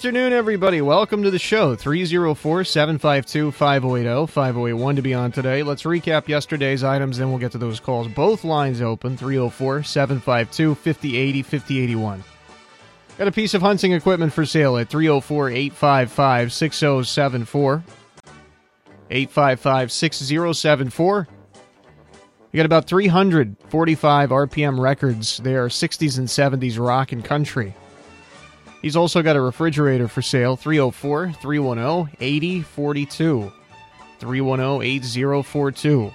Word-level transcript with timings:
Afternoon, 0.00 0.32
everybody. 0.32 0.80
Welcome 0.80 1.24
to 1.24 1.30
the 1.30 1.38
show. 1.38 1.76
304 1.76 2.64
752 2.64 3.52
5080 3.52 4.32
5081 4.32 4.96
to 4.96 5.02
be 5.02 5.12
on 5.12 5.30
today. 5.30 5.62
Let's 5.62 5.82
recap 5.82 6.26
yesterday's 6.26 6.82
items, 6.82 7.18
then 7.18 7.28
we'll 7.28 7.38
get 7.38 7.52
to 7.52 7.58
those 7.58 7.80
calls. 7.80 8.08
Both 8.08 8.42
lines 8.42 8.80
open 8.80 9.18
304 9.18 9.82
752 9.82 10.74
5080 10.74 11.42
5081. 11.42 12.24
Got 13.18 13.28
a 13.28 13.30
piece 13.30 13.52
of 13.52 13.60
hunting 13.60 13.92
equipment 13.92 14.32
for 14.32 14.46
sale 14.46 14.78
at 14.78 14.88
304 14.88 15.50
855 15.50 16.50
6074. 16.50 17.84
855 19.10 19.92
6074. 19.92 21.28
You 22.52 22.56
got 22.56 22.64
about 22.64 22.86
345 22.86 24.30
RPM 24.30 24.80
records. 24.80 25.36
They 25.36 25.56
are 25.56 25.68
60s 25.68 26.16
and 26.16 26.26
70s 26.26 26.78
rock 26.82 27.12
and 27.12 27.22
country. 27.22 27.74
He's 28.82 28.96
also 28.96 29.22
got 29.22 29.36
a 29.36 29.40
refrigerator 29.40 30.08
for 30.08 30.22
sale 30.22 30.56
304 30.56 31.32
310 31.32 32.16
8042. 32.20 33.52
310 34.18 34.82
8042. 34.82 36.12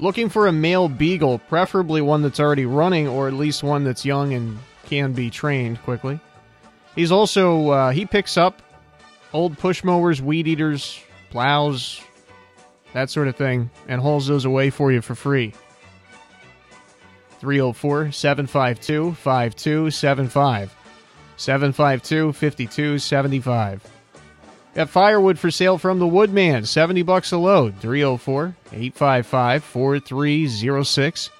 Looking 0.00 0.28
for 0.28 0.46
a 0.46 0.52
male 0.52 0.88
beagle, 0.88 1.40
preferably 1.40 2.00
one 2.00 2.22
that's 2.22 2.38
already 2.38 2.66
running 2.66 3.08
or 3.08 3.26
at 3.26 3.34
least 3.34 3.64
one 3.64 3.82
that's 3.82 4.04
young 4.04 4.32
and 4.32 4.58
can 4.86 5.12
be 5.12 5.28
trained 5.28 5.82
quickly. 5.82 6.20
He's 6.94 7.10
also, 7.10 7.70
uh, 7.70 7.90
he 7.90 8.06
picks 8.06 8.36
up 8.36 8.62
old 9.32 9.58
push 9.58 9.82
mowers, 9.82 10.22
weed 10.22 10.46
eaters, 10.46 11.00
plows, 11.30 12.00
that 12.92 13.10
sort 13.10 13.28
of 13.28 13.36
thing, 13.36 13.70
and 13.88 14.00
hauls 14.00 14.26
those 14.28 14.44
away 14.44 14.70
for 14.70 14.92
you 14.92 15.02
for 15.02 15.14
free. 15.16 15.52
304 17.40 18.12
752 18.12 19.14
5275. 19.14 20.77
752 21.38 22.32
5275. 22.32 23.82
Got 24.74 24.90
firewood 24.90 25.38
for 25.38 25.50
sale 25.50 25.78
from 25.78 25.98
the 25.98 26.06
Woodman, 26.06 26.64
70 26.64 27.02
bucks 27.02 27.32
a 27.32 27.38
load. 27.38 27.78
304 27.80 28.54
855 28.72 29.64
4306. 29.64 31.30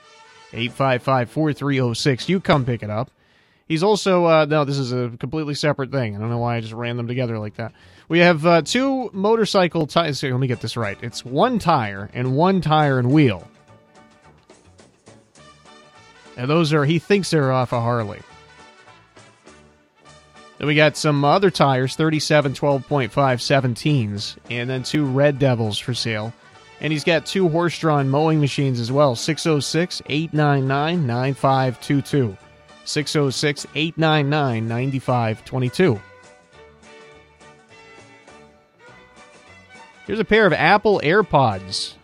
855 0.52 1.30
4306. 1.30 2.28
You 2.28 2.40
come 2.40 2.64
pick 2.64 2.82
it 2.82 2.90
up. 2.90 3.10
He's 3.66 3.82
also, 3.82 4.24
uh, 4.24 4.46
no, 4.46 4.64
this 4.64 4.78
is 4.78 4.92
a 4.92 5.12
completely 5.18 5.54
separate 5.54 5.90
thing. 5.90 6.16
I 6.16 6.18
don't 6.18 6.30
know 6.30 6.38
why 6.38 6.56
I 6.56 6.60
just 6.60 6.72
ran 6.72 6.96
them 6.96 7.06
together 7.06 7.38
like 7.38 7.56
that. 7.56 7.72
We 8.08 8.20
have 8.20 8.46
uh, 8.46 8.62
two 8.62 9.10
motorcycle 9.12 9.86
tires. 9.86 10.22
Let 10.22 10.32
me 10.32 10.46
get 10.46 10.62
this 10.62 10.76
right. 10.76 10.96
It's 11.02 11.24
one 11.24 11.58
tire 11.58 12.08
and 12.14 12.34
one 12.34 12.62
tire 12.62 12.98
and 12.98 13.12
wheel. 13.12 13.46
And 16.38 16.48
those 16.48 16.72
are, 16.72 16.84
he 16.84 16.98
thinks 16.98 17.30
they're 17.30 17.52
off 17.52 17.72
a 17.72 17.80
Harley. 17.80 18.20
Then 20.58 20.66
we 20.66 20.74
got 20.74 20.96
some 20.96 21.24
other 21.24 21.50
tires, 21.50 21.94
37 21.94 22.52
12.5 22.52 23.10
17s, 23.10 24.36
and 24.50 24.68
then 24.68 24.82
two 24.82 25.04
Red 25.04 25.38
Devils 25.38 25.78
for 25.78 25.94
sale. 25.94 26.32
And 26.80 26.92
he's 26.92 27.04
got 27.04 27.26
two 27.26 27.48
horse 27.48 27.78
drawn 27.78 28.08
mowing 28.08 28.40
machines 28.40 28.80
as 28.80 28.92
well 28.92 29.16
606 29.16 30.02
899 30.06 31.06
9522. 31.06 32.36
606 32.84 33.66
899 33.74 34.68
9522. 34.68 36.00
Here's 40.06 40.20
a 40.20 40.24
pair 40.24 40.46
of 40.46 40.52
Apple 40.54 41.00
AirPods. 41.04 41.97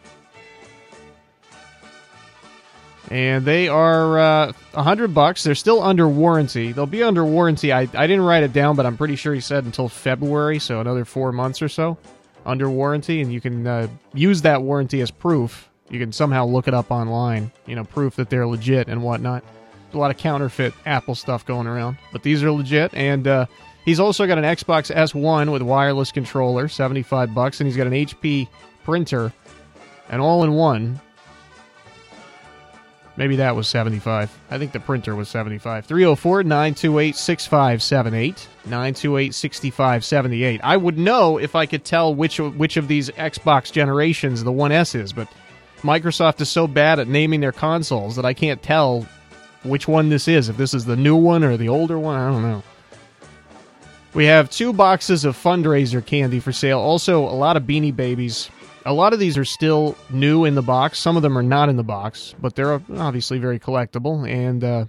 And 3.15 3.45
they 3.45 3.69
are 3.69 4.19
uh, 4.19 4.53
a 4.75 4.79
uh, 4.79 4.83
hundred 4.83 5.15
bucks. 5.15 5.45
They're 5.45 5.55
still 5.55 5.81
under 5.81 6.09
warranty. 6.09 6.73
They'll 6.73 6.85
be 6.85 7.05
under 7.05 7.25
warranty. 7.25 7.73
I, 7.73 7.83
I 7.83 8.09
didn't 8.09 8.23
write 8.23 8.43
it 8.43 8.53
down, 8.53 8.75
but 8.75 8.87
I'm 8.87 8.97
pretty 8.97 9.15
sure 9.15 9.33
he 9.33 9.41
said 9.41 9.65
until 9.65 9.89
February, 9.89 10.59
so 10.59 10.81
another 10.81 11.05
four 11.05 11.31
months 11.31 11.63
or 11.63 11.69
so 11.69 11.97
under 12.45 12.69
warranty, 12.69 13.21
and 13.21 13.33
you 13.33 13.41
can 13.41 13.65
uh, 13.69 13.87
use 14.15 14.43
that 14.43 14.63
warranty 14.63 15.01
as 15.01 15.13
proof. 15.13 15.71
You 15.91 16.01
can 16.01 16.11
somehow 16.11 16.45
look 16.47 16.67
it 16.67 16.75
up 16.75 16.91
online, 16.91 17.53
you 17.67 17.77
know, 17.77 17.85
proof 17.85 18.17
that 18.17 18.31
they're 18.31 18.49
legit 18.49 18.89
and 18.89 19.01
whatnot. 19.01 19.45
There's 19.45 19.95
a 19.95 19.99
lot 19.99 20.11
of 20.11 20.17
counterfeit 20.17 20.75
Apple 20.85 21.15
stuff 21.15 21.47
going 21.47 21.69
around, 21.69 21.99
but 22.11 22.25
these 22.25 22.43
are 22.43 22.51
legit. 22.51 22.93
And 22.95 23.29
uh, 23.29 23.47
he's 23.85 24.01
also 24.01 24.27
got 24.27 24.39
an 24.39 24.45
Xbox 24.45 24.93
S1 24.93 25.53
with 25.53 25.63
wireless 25.63 26.11
controller, 26.11 26.67
75 26.67 27.33
bucks, 27.33 27.61
and 27.61 27.69
he's 27.69 27.77
got 27.77 27.87
an 27.87 27.93
HP 27.93 28.49
printer, 28.83 29.33
an 30.09 30.19
all-in-one 30.19 31.01
Maybe 33.17 33.37
that 33.37 33.55
was 33.55 33.69
75. 33.69 34.37
I 34.51 34.59
think 34.59 34.73
the 34.73 34.81
printer 34.81 35.15
was 35.15 35.29
75. 35.29 35.87
304 35.87 36.43
928 36.43 37.15
6578. 37.15 38.49
928 38.65 39.35
6578. 39.35 40.61
I 40.65 40.77
would 40.77 40.99
know 40.99 41.39
if 41.39 41.55
I 41.55 41.67
could 41.67 41.85
tell 41.85 42.15
which, 42.15 42.41
which 42.41 42.77
of 42.77 42.89
these 42.89 43.11
Xbox 43.11 43.71
generations 43.71 44.43
the 44.43 44.53
1S 44.53 45.01
is, 45.01 45.13
but 45.13 45.29
Microsoft 45.83 46.41
is 46.41 46.49
so 46.49 46.67
bad 46.67 46.99
at 46.99 47.07
naming 47.07 47.41
their 47.41 47.53
consoles 47.53 48.17
that 48.17 48.25
I 48.25 48.35
can't 48.35 48.63
tell 48.63 49.07
which 49.63 49.87
one 49.87 50.09
this 50.09 50.27
is. 50.27 50.49
If 50.49 50.57
this 50.57 50.75
is 50.75 50.85
the 50.85 50.97
new 50.97 51.17
one 51.17 51.45
or 51.45 51.57
the 51.57 51.69
older 51.69 51.99
one, 51.99 52.19
I 52.19 52.31
don't 52.31 52.43
know. 52.43 52.63
We 54.13 54.27
have 54.27 54.51
two 54.51 54.73
boxes 54.73 55.25
of 55.25 55.37
fundraiser 55.37 56.05
candy 56.05 56.41
for 56.41 56.53
sale. 56.53 56.79
Also, 56.79 57.25
a 57.25 57.35
lot 57.35 57.57
of 57.57 57.65
Beanie 57.65 57.95
Babies 57.95 58.49
a 58.85 58.93
lot 58.93 59.13
of 59.13 59.19
these 59.19 59.39
are 59.39 59.45
still 59.45 59.97
new 60.11 60.45
in 60.45 60.55
the 60.55 60.63
box. 60.63 60.99
Some 60.99 61.17
of 61.17 61.23
them 61.23 61.37
are 61.39 61.43
not 61.43 61.69
in 61.69 61.77
the 61.77 61.83
box, 61.83 62.35
but 62.41 62.55
they're 62.55 62.75
obviously 62.97 63.39
very 63.39 63.59
collectible. 63.59 64.29
And 64.29 64.63
uh, 64.63 64.85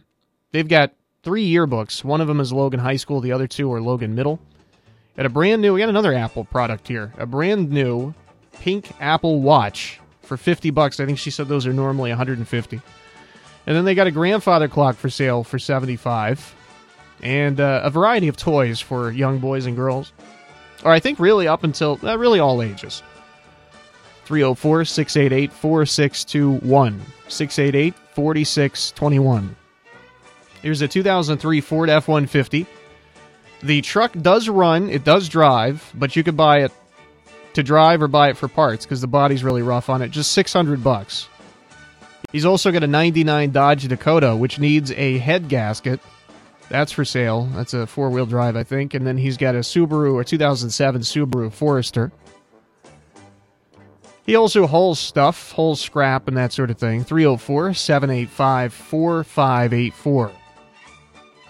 they've 0.52 0.68
got 0.68 0.94
three 1.24 1.50
yearbooks. 1.50 2.04
One 2.04 2.22
of 2.22 2.28
them 2.28 2.40
is 2.40 2.52
Logan 2.52 2.80
High 2.80 2.98
School. 2.98 3.22
The 3.22 3.32
other 3.32 3.48
two 3.48 3.72
are 3.72 3.82
Logan 3.82 4.16
Middle. 4.16 4.40
And 5.18 5.26
a 5.26 5.30
brand 5.30 5.62
new, 5.62 5.74
we 5.74 5.80
got 5.80 5.90
another 5.90 6.14
Apple 6.14 6.44
product 6.44 6.88
here. 6.88 7.14
A 7.18 7.26
brand 7.26 7.72
new 7.72 8.14
pink 8.60 8.92
Apple 9.00 9.42
Watch 9.42 10.00
for 10.22 10.36
50 10.36 10.72
bucks. 10.72 11.00
I 11.00 11.06
think 11.06 11.18
she 11.18 11.32
said 11.32 11.48
those 11.48 11.66
are 11.66 11.74
normally 11.74 12.10
150. 12.10 12.82
And 13.68 13.76
then 13.76 13.86
they 13.86 13.96
got 13.96 14.08
a 14.08 14.12
grandfather 14.12 14.68
clock 14.68 14.96
for 14.96 15.10
sale 15.10 15.44
for 15.44 15.58
75 15.58 16.54
and 17.24 17.60
uh, 17.60 17.82
a 17.84 17.90
variety 17.90 18.28
of 18.28 18.36
toys 18.36 18.82
for 18.82 19.10
young 19.10 19.40
boys 19.40 19.66
and 19.66 19.76
girls. 19.76 20.12
Or 20.84 20.92
I 20.92 21.00
think 21.00 21.18
really 21.18 21.48
up 21.48 21.64
until 21.64 21.98
uh, 22.04 22.18
really 22.18 22.40
all 22.40 22.62
ages. 22.62 23.02
304 24.25 24.86
688 24.86 25.53
4621. 25.53 27.02
688 27.28 27.96
4621. 28.13 29.56
Here's 30.62 30.81
a 30.81 30.88
2003 30.88 31.62
Ford 31.62 31.90
F 31.90 32.08
150. 32.08 32.66
The 33.62 33.81
truck 33.81 34.12
does 34.14 34.50
run, 34.50 34.90
it 34.90 35.03
does 35.03 35.30
drive, 35.30 35.91
but 35.96 36.16
you 36.16 36.24
could 36.24 36.38
buy 36.38 36.64
it 36.64 36.72
to 37.53 37.64
drive 37.64 38.02
or 38.02 38.08
buy 38.08 38.30
it 38.30 38.38
for 38.38 38.47
parts 38.47 38.85
because 38.85 39.02
the 39.02 39.08
body's 39.08 39.44
really 39.44 39.62
rough 39.62 39.90
on 39.90 40.02
it. 40.02 40.09
Just 40.09 40.31
600 40.34 40.84
bucks. 40.84 41.30
He's 42.31 42.46
also 42.46 42.72
got 42.72 42.84
a 42.84 42.88
99 42.88 43.52
Dodge 43.52 43.88
Dakota, 43.88 44.35
which 44.35 44.59
needs 44.59 44.91
a 44.91 45.20
head 45.20 45.47
gasket. 45.47 46.00
That's 46.70 46.91
for 46.91 47.05
sale. 47.05 47.44
That's 47.53 47.73
a 47.73 47.88
four 47.88 48.09
wheel 48.09 48.26
drive, 48.26 48.55
I 48.55 48.64
think. 48.64 48.94
And 48.94 49.05
then 49.05 49.17
he's 49.17 49.38
got 49.38 49.55
a 49.55 49.59
Subaru, 49.59 50.20
a 50.20 50.23
2007 50.23 51.02
Subaru 51.02 51.52
Forester. 51.52 52.11
He 54.26 54.36
also 54.36 54.66
hauls 54.66 55.00
stuff, 55.00 55.52
hauls 55.52 55.80
scrap, 55.80 56.28
and 56.28 56.36
that 56.38 56.52
sort 56.52 56.72
of 56.72 56.78
thing. 56.78 57.04
304 57.04 57.74
785 57.74 58.74
4584. 58.74 60.32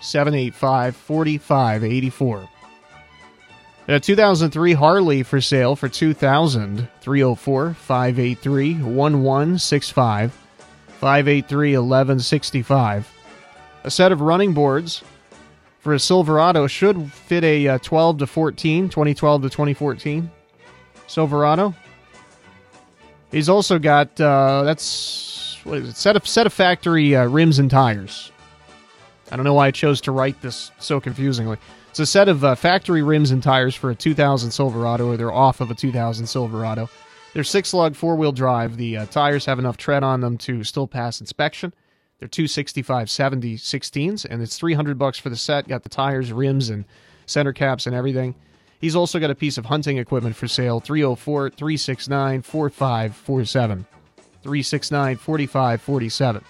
785 0.01 0.95
4584. 0.95 2.50
A 3.88 4.00
2003 4.00 4.74
Harley 4.74 5.24
for 5.24 5.39
sale 5.39 5.75
for 5.75 5.88
2000 5.88 6.89
304 7.01 7.74
583 7.75 8.74
1165 8.74 10.33
583 11.00 11.77
1165. 11.77 13.12
A 13.83 13.92
set 13.92 14.12
of 14.12 14.22
running 14.22 14.54
boards 14.54 15.04
for 15.80 15.94
a 15.94 16.00
Silverado 16.00 16.66
should 16.66 17.12
fit 17.13 17.44
a 17.44 17.68
uh, 17.68 17.77
12 17.77 18.18
to 18.18 18.27
14, 18.27 18.89
2012 18.89 19.42
to 19.44 19.50
2014 19.50 20.31
Silverado. 21.06 21.75
He's 23.31 23.50
also 23.50 23.80
got 23.80 24.19
uh, 24.19 24.63
that's 24.63 25.60
what 25.63 25.80
is 25.80 25.89
it? 25.89 25.95
Set 25.95 26.16
of 26.16 26.27
set 26.27 26.45
of 26.45 26.54
factory 26.54 27.16
uh, 27.16 27.25
rims 27.25 27.60
and 27.60 27.69
tires. 27.69 28.31
I 29.31 29.36
don't 29.36 29.45
know 29.45 29.54
why 29.56 29.68
I 29.68 29.72
chose 29.72 30.00
to 30.01 30.12
write 30.12 30.42
this 30.42 30.72
so 30.80 31.00
confusingly. 31.01 31.57
It's 31.89 32.00
a 32.00 32.06
set 32.06 32.30
of 32.30 32.44
uh, 32.44 32.56
factory 32.56 33.01
rims 33.01 33.31
and 33.31 33.42
tires 33.42 33.74
for 33.74 33.89
a 33.89 33.95
2000 33.95 34.51
Silverado, 34.51 35.07
or 35.07 35.18
they're 35.18 35.31
off 35.31 35.62
of 35.62 35.72
a 35.72 35.75
2000 35.75 36.27
Silverado. 36.27 36.89
They're 37.33 37.44
six 37.44 37.74
lug 37.74 37.95
four 37.95 38.16
wheel 38.16 38.31
drive. 38.31 38.77
The 38.77 38.98
uh, 38.98 39.06
tires 39.07 39.45
have 39.45 39.60
enough 39.60 39.77
tread 39.77 40.04
on 40.04 40.22
them 40.22 40.38
to 40.39 40.63
still 40.63 40.88
pass 40.88 41.19
inspection. 41.19 41.74
They're 42.19 42.27
265 42.30 43.10
70 43.10 43.57
16s, 43.57 44.25
and 44.25 44.42
it's 44.42 44.57
300 44.57 44.98
bucks 44.98 45.19
for 45.19 45.30
the 45.30 45.36
set. 45.36 45.68
Got 45.68 45.83
the 45.83 45.89
tires, 45.89 46.31
rims, 46.31 46.69
and 46.69 46.86
center 47.25 47.54
caps 47.54 47.88
and 47.88 47.95
everything. 47.95 48.36
He's 48.80 48.95
also 48.95 49.19
got 49.19 49.31
a 49.31 49.36
piece 49.36 49.57
of 49.57 49.66
hunting 49.66 49.98
equipment 49.98 50.36
for 50.36 50.48
sale 50.48 50.80
304 50.80 51.51
369 51.51 52.42
4547. 52.42 53.86
369 54.44 55.18
4547. 55.18 56.44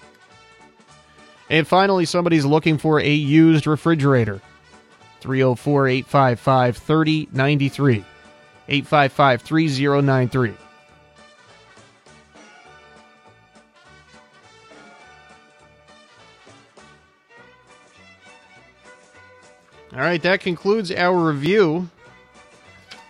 And 1.50 1.68
finally, 1.68 2.06
somebody's 2.06 2.46
looking 2.46 2.78
for 2.78 3.00
a 3.00 3.14
used 3.14 3.68
refrigerator. 3.68 4.42
304 5.22 5.88
855 5.88 6.78
3093. 6.78 8.06
855 8.68 9.42
3093. 9.42 10.54
All 19.94 20.02
right, 20.02 20.22
that 20.24 20.42
concludes 20.42 20.92
our 20.92 21.18
review. 21.18 21.90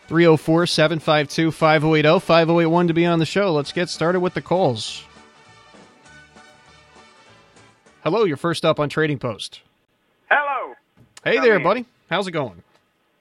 304 0.07 0.67
752 0.67 1.51
5080 1.51 2.19
5081 2.19 2.87
to 2.87 2.93
be 2.93 3.05
on 3.05 3.19
the 3.19 3.25
show. 3.25 3.53
Let's 3.53 3.71
get 3.71 3.89
started 3.89 4.19
with 4.19 4.33
the 4.33 4.41
calls. 4.41 5.03
Hello, 8.03 8.23
you're 8.23 8.37
first 8.37 8.65
up 8.65 8.79
on 8.79 8.87
Trading 8.87 9.17
Post. 9.17 9.61
Hello. 10.29 10.75
Hey 11.23 11.35
Come 11.37 11.45
there, 11.45 11.59
buddy. 11.59 11.85
How's 12.09 12.27
it 12.27 12.31
going? 12.31 12.61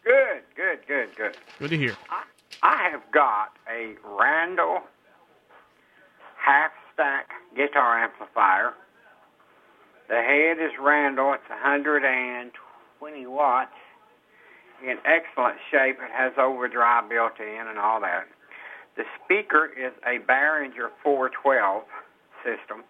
Good, 0.05 0.43
good, 0.55 0.81
good, 0.87 1.09
good. 1.17 1.37
Good 1.59 1.71
to 1.71 1.79
hear. 1.79 1.97
I, 2.11 2.25
I 2.63 2.91
have 2.91 3.03
got 3.13 3.53
a 3.71 3.95
Randall 4.05 4.81
half 6.37 6.73
stack 6.93 7.31
guitar 7.57 8.05
amplifier. 8.05 8.75
The 10.09 10.17
head 10.17 10.59
is 10.63 10.73
Randall. 10.79 11.33
It's 11.33 11.49
120 11.49 13.27
watts. 13.27 13.71
In 14.85 14.99
excellent 15.07 15.57
shape. 15.71 15.97
It 15.99 16.13
has 16.13 16.33
overdrive 16.39 17.09
built 17.09 17.41
in 17.41 17.67
and 17.69 17.79
all 17.79 18.01
that. 18.03 18.27
The 18.97 19.05
speaker 19.25 19.67
is 19.67 19.93
a 20.07 20.19
Behringer 20.31 20.91
412 21.03 21.85
system 22.45 22.85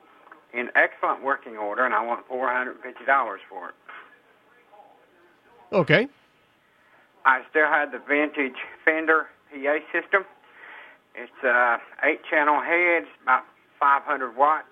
in 0.52 0.68
excellent 0.74 1.22
working 1.22 1.56
order, 1.56 1.84
and 1.84 1.94
I 1.94 2.04
want 2.04 2.28
$450 2.28 2.74
for 3.48 3.68
it. 3.68 3.74
Okay. 5.72 6.08
I 7.24 7.40
still 7.50 7.66
have 7.66 7.90
the 7.92 7.98
vintage 7.98 8.58
Fender 8.84 9.26
PA 9.50 9.78
system. 9.92 10.24
It's 11.14 11.32
uh, 11.42 11.48
a 11.48 11.78
eight 12.04 12.20
channel 12.28 12.60
head, 12.60 13.04
about 13.22 13.44
500 13.80 14.36
watts, 14.36 14.66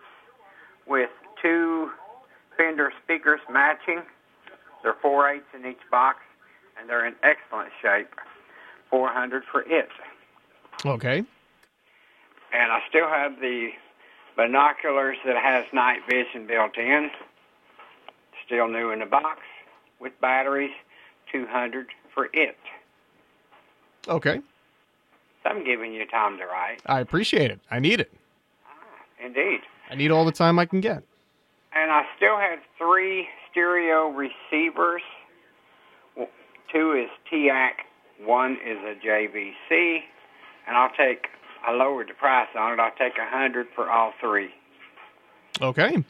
with 0.86 1.10
two 1.40 1.90
Fender 2.56 2.92
speakers 3.02 3.40
matching. 3.50 4.02
They're 4.82 4.96
four 5.00 5.28
eighths 5.30 5.46
in 5.54 5.64
each 5.64 5.80
box, 5.90 6.18
and 6.82 6.90
they're 6.90 7.06
in 7.06 7.14
excellent 7.22 7.70
shape. 7.80 8.08
400 8.90 9.44
for 9.50 9.62
it. 9.62 9.88
Okay. 10.84 11.18
And 12.52 12.72
I 12.72 12.80
still 12.88 13.08
have 13.08 13.40
the 13.40 13.68
binoculars 14.36 15.16
that 15.24 15.36
has 15.36 15.64
night 15.72 16.00
vision 16.10 16.46
built 16.46 16.76
in. 16.76 17.08
Still 18.44 18.68
new 18.68 18.90
in 18.90 18.98
the 18.98 19.06
box 19.06 19.38
with 20.00 20.12
batteries. 20.20 20.72
200 21.30 21.86
for 22.12 22.28
it. 22.34 22.56
Okay. 24.08 24.40
I'm 25.46 25.64
giving 25.64 25.92
you 25.92 26.06
time 26.06 26.36
to 26.38 26.44
write. 26.44 26.80
I 26.86 27.00
appreciate 27.00 27.50
it. 27.50 27.60
I 27.70 27.78
need 27.78 28.00
it. 28.00 28.12
Ah, 28.66 29.24
indeed. 29.24 29.60
I 29.90 29.94
need 29.94 30.10
all 30.10 30.24
the 30.24 30.32
time 30.32 30.58
I 30.58 30.66
can 30.66 30.80
get. 30.80 31.02
And 31.74 31.90
I 31.90 32.02
still 32.16 32.36
have 32.36 32.58
three 32.76 33.28
stereo 33.50 34.08
receivers. 34.08 35.02
W- 36.72 36.94
Two 36.94 36.98
is 36.98 37.10
TEAC, 37.30 38.26
one 38.26 38.52
is 38.52 38.78
a 38.78 38.94
JVC, 39.06 39.98
and 40.66 40.76
I'll 40.76 40.90
take, 40.90 41.26
I 41.66 41.72
lowered 41.72 42.08
the 42.08 42.14
price 42.14 42.48
on 42.58 42.72
it. 42.74 42.80
I'll 42.80 42.90
take 42.98 43.18
a 43.18 43.28
hundred 43.28 43.66
for 43.74 43.90
all 43.90 44.12
three. 44.20 44.50
Okay. 45.60 46.02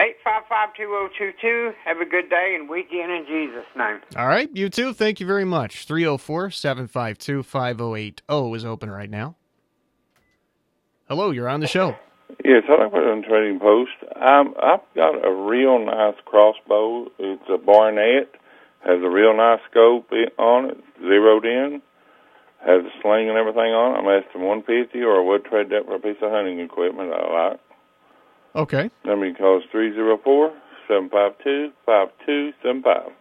Eight 0.00 0.16
five 0.24 0.42
five 0.48 0.70
two 0.76 0.84
zero 0.84 1.08
two 1.18 1.30
two. 1.40 1.72
Have 1.84 1.98
a 1.98 2.06
good 2.06 2.30
day 2.30 2.56
and 2.58 2.68
weekend 2.68 3.12
in 3.12 3.26
Jesus' 3.26 3.66
name. 3.76 4.00
All 4.16 4.26
right. 4.26 4.48
You 4.54 4.70
too. 4.70 4.94
Thank 4.94 5.20
you 5.20 5.26
very 5.26 5.44
much. 5.44 5.86
304 5.86 6.50
752 6.50 7.42
5080 7.42 8.56
is 8.56 8.64
open 8.64 8.90
right 8.90 9.10
now. 9.10 9.36
Hello, 11.08 11.30
you're 11.30 11.48
on 11.48 11.60
the 11.60 11.66
show. 11.66 11.96
Yes, 12.44 12.62
I 12.68 12.88
put 12.88 13.02
it 13.02 13.10
on 13.10 13.22
Trading 13.22 13.58
Post. 13.58 13.90
Um, 14.16 14.54
I've 14.62 14.80
got 14.94 15.22
a 15.26 15.32
real 15.34 15.84
nice 15.84 16.14
crossbow. 16.24 17.08
It's 17.18 17.42
a 17.52 17.58
Barnett. 17.58 18.30
Has 18.84 18.98
a 19.02 19.08
real 19.10 19.36
nice 19.36 19.60
scope 19.70 20.10
on 20.38 20.70
it, 20.70 20.78
zeroed 21.00 21.44
in. 21.44 21.82
Has 22.60 22.84
a 22.84 22.90
sling 23.02 23.28
and 23.28 23.38
everything 23.38 23.72
on 23.72 23.94
it. 23.94 23.98
I'm 23.98 24.22
asking 24.22 24.42
150 24.42 24.98
or 25.02 25.20
I 25.20 25.24
would 25.24 25.44
trade 25.44 25.70
that 25.70 25.86
for 25.86 25.96
a 25.96 25.98
piece 25.98 26.16
of 26.22 26.30
hunting 26.30 26.60
equipment 26.60 27.12
I 27.12 27.50
like. 27.50 27.60
Okay. 28.54 28.90
Number 29.04 29.32
calls 29.34 29.62
304 29.70 30.48
752 30.88 31.72
5275. 31.86 33.12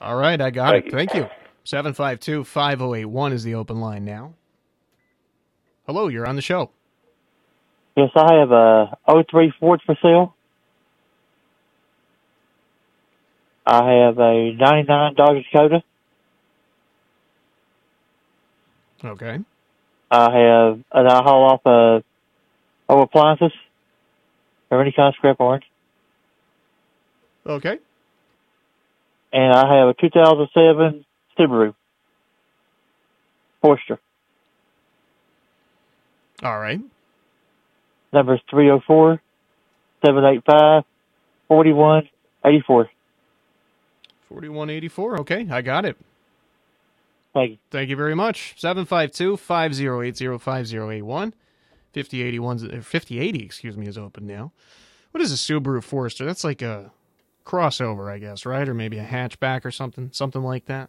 All 0.00 0.16
right. 0.16 0.40
I 0.40 0.50
got 0.50 0.72
Thank 0.72 0.86
it. 0.86 0.92
you. 0.92 0.98
Thank 0.98 1.14
you. 1.14 1.28
752 1.64 2.44
5081 2.44 3.32
is 3.32 3.44
the 3.44 3.54
open 3.54 3.80
line 3.80 4.04
now. 4.04 4.34
Hello, 5.86 6.08
you're 6.08 6.26
on 6.26 6.36
the 6.36 6.42
show. 6.42 6.70
Yes, 7.96 8.08
I 8.16 8.34
have 8.34 8.50
a 8.50 8.96
03 9.30 9.52
Ford 9.60 9.80
for 9.84 9.96
sale. 10.02 10.34
I 13.66 13.92
have 13.92 14.18
a 14.18 14.52
99 14.52 15.14
Dodge 15.14 15.44
Dakota. 15.52 15.82
Okay. 19.04 19.38
I 20.10 20.38
have, 20.38 20.80
and 20.92 21.08
I 21.08 21.22
haul 21.22 21.44
off 21.44 21.60
uh, 21.66 22.00
old 22.88 23.08
appliances 23.08 23.52
or 24.70 24.80
any 24.80 24.92
kind 24.92 25.08
of 25.08 25.14
scrap 25.14 25.40
iron. 25.40 25.62
Okay. 27.46 27.78
And 29.32 29.52
I 29.52 29.78
have 29.78 29.88
a 29.88 29.94
2007 29.94 31.04
Subaru 31.38 31.74
Forester. 33.62 33.98
All 36.42 36.58
right. 36.58 36.80
Number 38.12 38.34
is 38.34 38.40
304 38.50 39.20
785 40.04 40.84
4184. 41.48 42.90
4184. 44.32 45.20
Okay. 45.20 45.46
I 45.50 45.62
got 45.62 45.84
it. 45.84 45.96
Thank 47.34 47.50
you. 47.52 47.58
Thank 47.70 47.90
you 47.90 47.96
very 47.96 48.14
much. 48.14 48.54
752 48.58 49.36
5080 49.36 50.38
5081. 50.38 51.34
5081 51.92 52.56
or 52.74 52.82
5080, 52.82 53.44
excuse 53.44 53.76
me, 53.76 53.86
is 53.86 53.98
open 53.98 54.26
now. 54.26 54.52
What 55.10 55.22
is 55.22 55.32
a 55.32 55.36
Subaru 55.36 55.82
Forester? 55.82 56.24
That's 56.24 56.44
like 56.44 56.62
a 56.62 56.90
crossover, 57.44 58.10
I 58.10 58.18
guess, 58.18 58.46
right? 58.46 58.66
Or 58.66 58.74
maybe 58.74 58.98
a 58.98 59.04
hatchback 59.04 59.64
or 59.64 59.70
something, 59.70 60.10
something 60.12 60.42
like 60.42 60.66
that. 60.66 60.88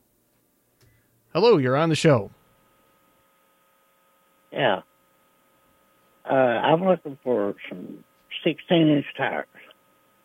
Hello, 1.33 1.57
you're 1.57 1.75
on 1.75 1.89
the 1.89 1.95
show. 1.95 2.31
Yeah. 4.51 4.81
Uh, 6.29 6.33
I'm 6.33 6.85
looking 6.85 7.17
for 7.23 7.55
some 7.67 8.03
16 8.45 8.89
inch 8.89 9.05
tires. 9.17 9.47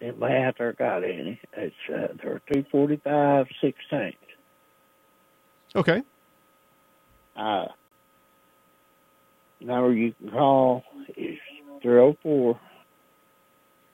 Anybody 0.00 0.35
out 0.35 0.55
there 0.59 0.73
got 0.75 1.02
any? 1.02 1.40
It's 1.55 1.75
uh, 1.88 2.14
they're 2.23 2.40
245 2.52 3.47
16. 3.61 4.12
Okay. 5.75 6.02
Uh, 7.37 7.67
number 9.61 9.93
you 9.93 10.14
can 10.14 10.31
call 10.31 10.85
is 11.17 11.37
304 11.83 12.59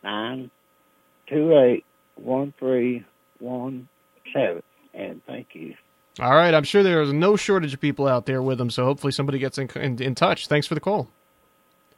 928 0.03 1.85
1317. 2.17 4.63
And 4.95 5.21
thank 5.27 5.49
you. 5.55 5.75
All 6.21 6.35
right. 6.35 6.55
I'm 6.55 6.65
sure 6.65 6.83
there's 6.83 7.13
no 7.13 7.37
shortage 7.37 7.75
of 7.75 7.81
people 7.81 8.07
out 8.07 8.27
there 8.27 8.43
with 8.43 8.59
them, 8.59 8.71
so 8.71 8.85
hopefully 8.85 9.13
somebody 9.13 9.39
gets 9.39 9.59
in, 9.59 9.69
in, 9.71 10.01
in 10.01 10.15
touch. 10.15 10.47
Thanks 10.47 10.67
for 10.67 10.75
the 10.75 10.81
call. 10.81 11.09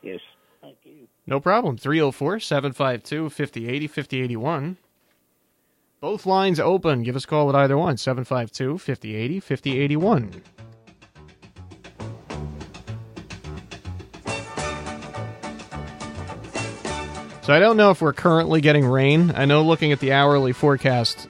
Yes. 0.02 0.20
No 1.26 1.40
problem. 1.40 1.76
304 1.76 2.40
752 2.40 3.30
5080 3.30 3.86
5081. 3.88 4.76
Both 6.00 6.26
lines 6.26 6.60
open. 6.60 7.02
Give 7.02 7.16
us 7.16 7.24
a 7.24 7.26
call 7.26 7.48
at 7.48 7.56
either 7.56 7.76
one 7.76 7.96
752 7.96 8.78
5080 8.78 9.40
5081. 9.40 10.42
So 17.42 17.54
I 17.54 17.60
don't 17.60 17.76
know 17.76 17.90
if 17.90 18.00
we're 18.00 18.12
currently 18.12 18.60
getting 18.60 18.84
rain. 18.84 19.32
I 19.34 19.44
know 19.44 19.62
looking 19.62 19.92
at 19.92 20.00
the 20.00 20.12
hourly 20.12 20.52
forecast 20.52 21.28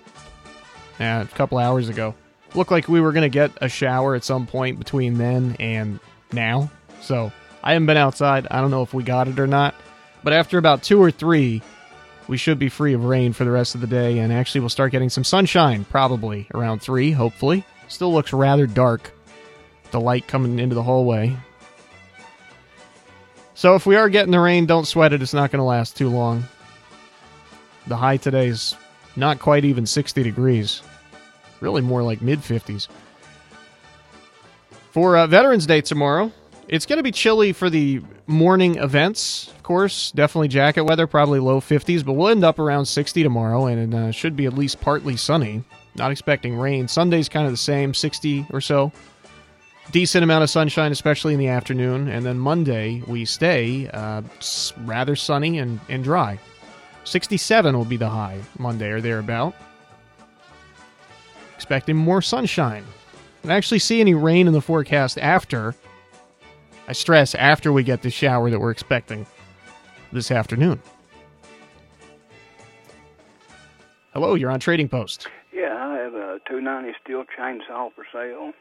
uh, 0.98 1.26
a 1.30 1.34
couple 1.34 1.58
hours 1.58 1.90
ago, 1.90 2.14
looked 2.54 2.70
like 2.70 2.88
we 2.88 3.02
were 3.02 3.12
going 3.12 3.22
to 3.22 3.28
get 3.28 3.50
a 3.60 3.68
shower 3.68 4.14
at 4.14 4.24
some 4.24 4.46
point 4.46 4.78
between 4.78 5.18
then 5.18 5.56
and 5.60 6.00
now. 6.32 6.70
So 7.02 7.32
I 7.66 7.72
haven't 7.72 7.86
been 7.86 7.96
outside. 7.96 8.46
I 8.48 8.60
don't 8.60 8.70
know 8.70 8.82
if 8.82 8.94
we 8.94 9.02
got 9.02 9.26
it 9.26 9.40
or 9.40 9.48
not. 9.48 9.74
But 10.22 10.32
after 10.32 10.56
about 10.56 10.84
two 10.84 11.02
or 11.02 11.10
three, 11.10 11.62
we 12.28 12.36
should 12.36 12.60
be 12.60 12.68
free 12.68 12.92
of 12.92 13.04
rain 13.04 13.32
for 13.32 13.44
the 13.44 13.50
rest 13.50 13.74
of 13.74 13.80
the 13.80 13.88
day, 13.88 14.20
and 14.20 14.32
actually 14.32 14.60
we'll 14.60 14.68
start 14.68 14.92
getting 14.92 15.10
some 15.10 15.24
sunshine 15.24 15.84
probably 15.84 16.46
around 16.54 16.80
three, 16.80 17.10
hopefully. 17.10 17.64
Still 17.88 18.12
looks 18.12 18.32
rather 18.32 18.68
dark. 18.68 19.10
The 19.90 19.98
light 19.98 20.28
coming 20.28 20.60
into 20.60 20.76
the 20.76 20.82
hallway. 20.84 21.36
So 23.54 23.74
if 23.74 23.84
we 23.84 23.96
are 23.96 24.08
getting 24.08 24.30
the 24.30 24.38
rain, 24.38 24.66
don't 24.66 24.86
sweat 24.86 25.12
it. 25.12 25.20
It's 25.20 25.34
not 25.34 25.50
going 25.50 25.58
to 25.58 25.64
last 25.64 25.96
too 25.96 26.08
long. 26.08 26.44
The 27.88 27.96
high 27.96 28.18
today 28.18 28.46
is 28.46 28.76
not 29.16 29.40
quite 29.40 29.64
even 29.64 29.86
60 29.86 30.22
degrees. 30.22 30.82
Really 31.60 31.82
more 31.82 32.04
like 32.04 32.22
mid 32.22 32.38
50s. 32.42 32.86
For 34.92 35.16
uh, 35.16 35.26
Veterans 35.26 35.66
Day 35.66 35.80
tomorrow, 35.80 36.30
it's 36.68 36.86
going 36.86 36.96
to 36.98 37.02
be 37.02 37.12
chilly 37.12 37.52
for 37.52 37.70
the 37.70 38.02
morning 38.26 38.76
events, 38.76 39.48
of 39.48 39.62
course. 39.62 40.10
Definitely 40.12 40.48
jacket 40.48 40.84
weather, 40.84 41.06
probably 41.06 41.38
low 41.38 41.60
50s, 41.60 42.04
but 42.04 42.14
we'll 42.14 42.28
end 42.28 42.44
up 42.44 42.58
around 42.58 42.86
60 42.86 43.22
tomorrow, 43.22 43.66
and 43.66 43.94
it 43.94 43.96
uh, 43.96 44.10
should 44.10 44.36
be 44.36 44.46
at 44.46 44.54
least 44.54 44.80
partly 44.80 45.16
sunny. 45.16 45.62
Not 45.94 46.10
expecting 46.10 46.56
rain. 46.58 46.88
Sunday's 46.88 47.28
kind 47.28 47.46
of 47.46 47.52
the 47.52 47.56
same, 47.58 47.94
60 47.94 48.46
or 48.52 48.60
so. 48.60 48.92
Decent 49.92 50.24
amount 50.24 50.42
of 50.42 50.50
sunshine, 50.50 50.90
especially 50.90 51.32
in 51.32 51.38
the 51.38 51.48
afternoon. 51.48 52.08
And 52.08 52.26
then 52.26 52.38
Monday, 52.38 53.02
we 53.06 53.24
stay 53.24 53.88
uh, 53.88 54.22
rather 54.78 55.14
sunny 55.14 55.58
and, 55.58 55.80
and 55.88 56.02
dry. 56.02 56.38
67 57.04 57.76
will 57.76 57.84
be 57.84 57.96
the 57.96 58.08
high 58.08 58.40
Monday 58.58 58.90
or 58.90 59.00
thereabout. 59.00 59.54
Expecting 61.54 61.96
more 61.96 62.20
sunshine. 62.20 62.84
I 63.44 63.54
actually 63.54 63.78
see 63.78 64.00
any 64.00 64.14
rain 64.14 64.48
in 64.48 64.52
the 64.52 64.60
forecast 64.60 65.18
after 65.18 65.76
I 66.88 66.92
stress 66.92 67.34
after 67.34 67.72
we 67.72 67.82
get 67.82 68.02
the 68.02 68.10
shower 68.10 68.48
that 68.48 68.60
we're 68.60 68.70
expecting 68.70 69.26
this 70.12 70.30
afternoon. 70.30 70.80
Hello, 74.12 74.34
you're 74.34 74.50
on 74.50 74.60
Trading 74.60 74.88
Post. 74.88 75.26
Yeah, 75.52 75.74
I 75.76 75.96
have 75.96 76.14
a 76.14 76.38
290 76.48 76.96
Stihl 77.04 77.24
chainsaw 77.36 77.90
for 77.92 78.04
sale. 78.12 78.52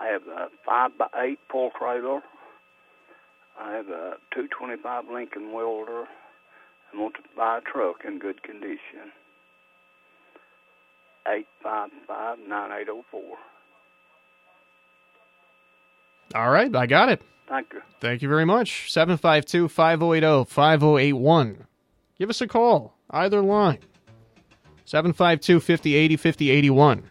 I 0.00 0.06
have 0.06 0.22
a 0.28 0.48
5 0.64 0.98
by 0.98 1.06
8 1.16 1.38
pull 1.50 1.70
trailer. 1.78 2.20
I 3.60 3.72
have 3.72 3.88
a 3.88 4.14
225 4.32 5.04
Lincoln 5.12 5.52
welder. 5.52 6.04
I 6.92 6.96
want 6.96 7.14
to 7.14 7.20
buy 7.36 7.58
a 7.58 7.60
truck 7.60 8.04
in 8.06 8.18
good 8.20 8.42
condition. 8.42 9.10
855 11.26 12.38
9804. 12.48 13.36
All 16.34 16.50
right, 16.50 16.74
I 16.74 16.86
got 16.86 17.08
it. 17.08 17.22
Thank 17.48 17.72
you. 17.72 17.82
Thank 18.00 18.22
you 18.22 18.28
very 18.28 18.44
much. 18.44 18.90
752 18.92 19.68
5080 19.68 20.44
5081. 20.50 21.66
Give 22.18 22.30
us 22.30 22.40
a 22.40 22.46
call, 22.46 22.96
either 23.10 23.40
line. 23.42 23.78
752 24.84 25.60
5080 25.60 26.16
5081. 26.16 27.10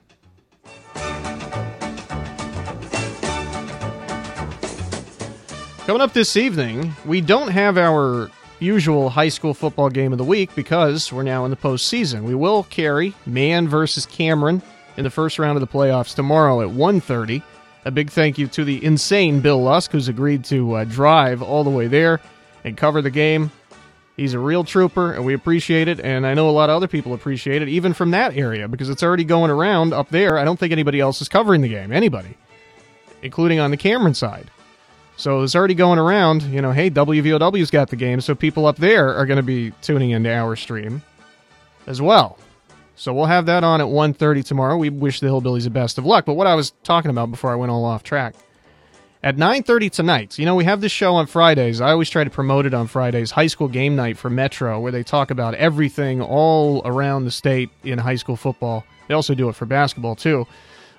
Coming 5.85 6.01
up 6.01 6.13
this 6.13 6.37
evening, 6.37 6.93
we 7.05 7.19
don't 7.19 7.49
have 7.49 7.77
our 7.77 8.31
usual 8.59 9.09
high 9.09 9.27
school 9.27 9.53
football 9.53 9.89
game 9.89 10.13
of 10.13 10.17
the 10.17 10.23
week 10.23 10.55
because 10.55 11.11
we're 11.11 11.23
now 11.23 11.43
in 11.43 11.51
the 11.51 11.57
postseason. 11.57 12.23
We 12.23 12.35
will 12.35 12.63
carry 12.63 13.13
Man 13.25 13.67
versus 13.67 14.05
Cameron 14.05 14.61
in 14.95 15.03
the 15.03 15.09
first 15.09 15.37
round 15.39 15.57
of 15.57 15.61
the 15.61 15.67
playoffs 15.67 16.15
tomorrow 16.15 16.61
at 16.61 16.69
1.30. 16.69 17.43
A 17.85 17.91
big 17.91 18.09
thank 18.09 18.37
you 18.37 18.47
to 18.47 18.63
the 18.63 18.83
insane 18.83 19.41
Bill 19.41 19.61
Lusk, 19.61 19.91
who's 19.91 20.07
agreed 20.07 20.45
to 20.45 20.73
uh, 20.73 20.83
drive 20.85 21.41
all 21.41 21.63
the 21.63 21.69
way 21.69 21.87
there 21.87 22.21
and 22.63 22.77
cover 22.77 23.01
the 23.01 23.11
game. 23.11 23.51
He's 24.15 24.33
a 24.33 24.39
real 24.39 24.63
trooper, 24.63 25.13
and 25.13 25.25
we 25.25 25.33
appreciate 25.33 25.87
it. 25.87 25.99
And 25.99 26.25
I 26.25 26.33
know 26.33 26.49
a 26.49 26.51
lot 26.51 26.69
of 26.69 26.77
other 26.77 26.87
people 26.87 27.13
appreciate 27.13 27.61
it, 27.61 27.67
even 27.67 27.93
from 27.93 28.11
that 28.11 28.37
area, 28.37 28.67
because 28.67 28.89
it's 28.89 29.03
already 29.03 29.23
going 29.23 29.51
around 29.51 29.91
up 29.91 30.09
there. 30.09 30.37
I 30.37 30.45
don't 30.45 30.57
think 30.57 30.71
anybody 30.71 30.99
else 30.99 31.21
is 31.21 31.27
covering 31.27 31.61
the 31.61 31.67
game, 31.67 31.91
anybody, 31.91 32.37
including 33.21 33.59
on 33.59 33.71
the 33.71 33.77
Cameron 33.77 34.13
side. 34.13 34.49
So 35.17 35.41
it's 35.41 35.55
already 35.55 35.75
going 35.75 35.99
around, 35.99 36.43
you 36.43 36.61
know, 36.61 36.71
hey, 36.71 36.89
WVOW's 36.89 37.69
got 37.69 37.89
the 37.89 37.95
game, 37.95 38.21
so 38.21 38.33
people 38.33 38.65
up 38.65 38.77
there 38.77 39.13
are 39.13 39.25
going 39.25 39.37
to 39.37 39.43
be 39.43 39.71
tuning 39.81 40.11
into 40.11 40.31
our 40.31 40.55
stream 40.55 41.01
as 41.85 42.01
well. 42.01 42.37
So 42.95 43.13
we'll 43.13 43.25
have 43.25 43.47
that 43.47 43.63
on 43.63 43.81
at 43.81 43.87
1.30 43.87 44.45
tomorrow. 44.45 44.77
We 44.77 44.89
wish 44.89 45.19
the 45.19 45.27
Hillbillies 45.27 45.63
the 45.63 45.69
best 45.69 45.97
of 45.97 46.05
luck. 46.05 46.25
But 46.25 46.33
what 46.33 46.47
I 46.47 46.55
was 46.55 46.71
talking 46.83 47.09
about 47.09 47.31
before 47.31 47.51
I 47.51 47.55
went 47.55 47.71
all 47.71 47.85
off 47.85 48.03
track, 48.03 48.35
at 49.23 49.37
9.30 49.37 49.89
tonight, 49.89 50.37
you 50.37 50.45
know, 50.45 50.53
we 50.53 50.65
have 50.65 50.81
this 50.81 50.91
show 50.91 51.15
on 51.15 51.27
Fridays. 51.27 51.79
I 51.79 51.91
always 51.91 52.09
try 52.09 52.25
to 52.25 52.29
promote 52.29 52.65
it 52.65 52.73
on 52.73 52.87
Fridays, 52.87 53.31
High 53.31 53.47
School 53.47 53.69
Game 53.69 53.95
Night 53.95 54.17
for 54.17 54.29
Metro, 54.29 54.81
where 54.81 54.91
they 54.91 55.01
talk 55.01 55.31
about 55.31 55.55
everything 55.55 56.21
all 56.21 56.81
around 56.83 57.23
the 57.23 57.31
state 57.31 57.69
in 57.83 57.97
high 57.99 58.15
school 58.15 58.35
football. 58.35 58.83
They 59.07 59.13
also 59.13 59.33
do 59.33 59.47
it 59.47 59.55
for 59.55 59.65
basketball, 59.65 60.17
too. 60.17 60.45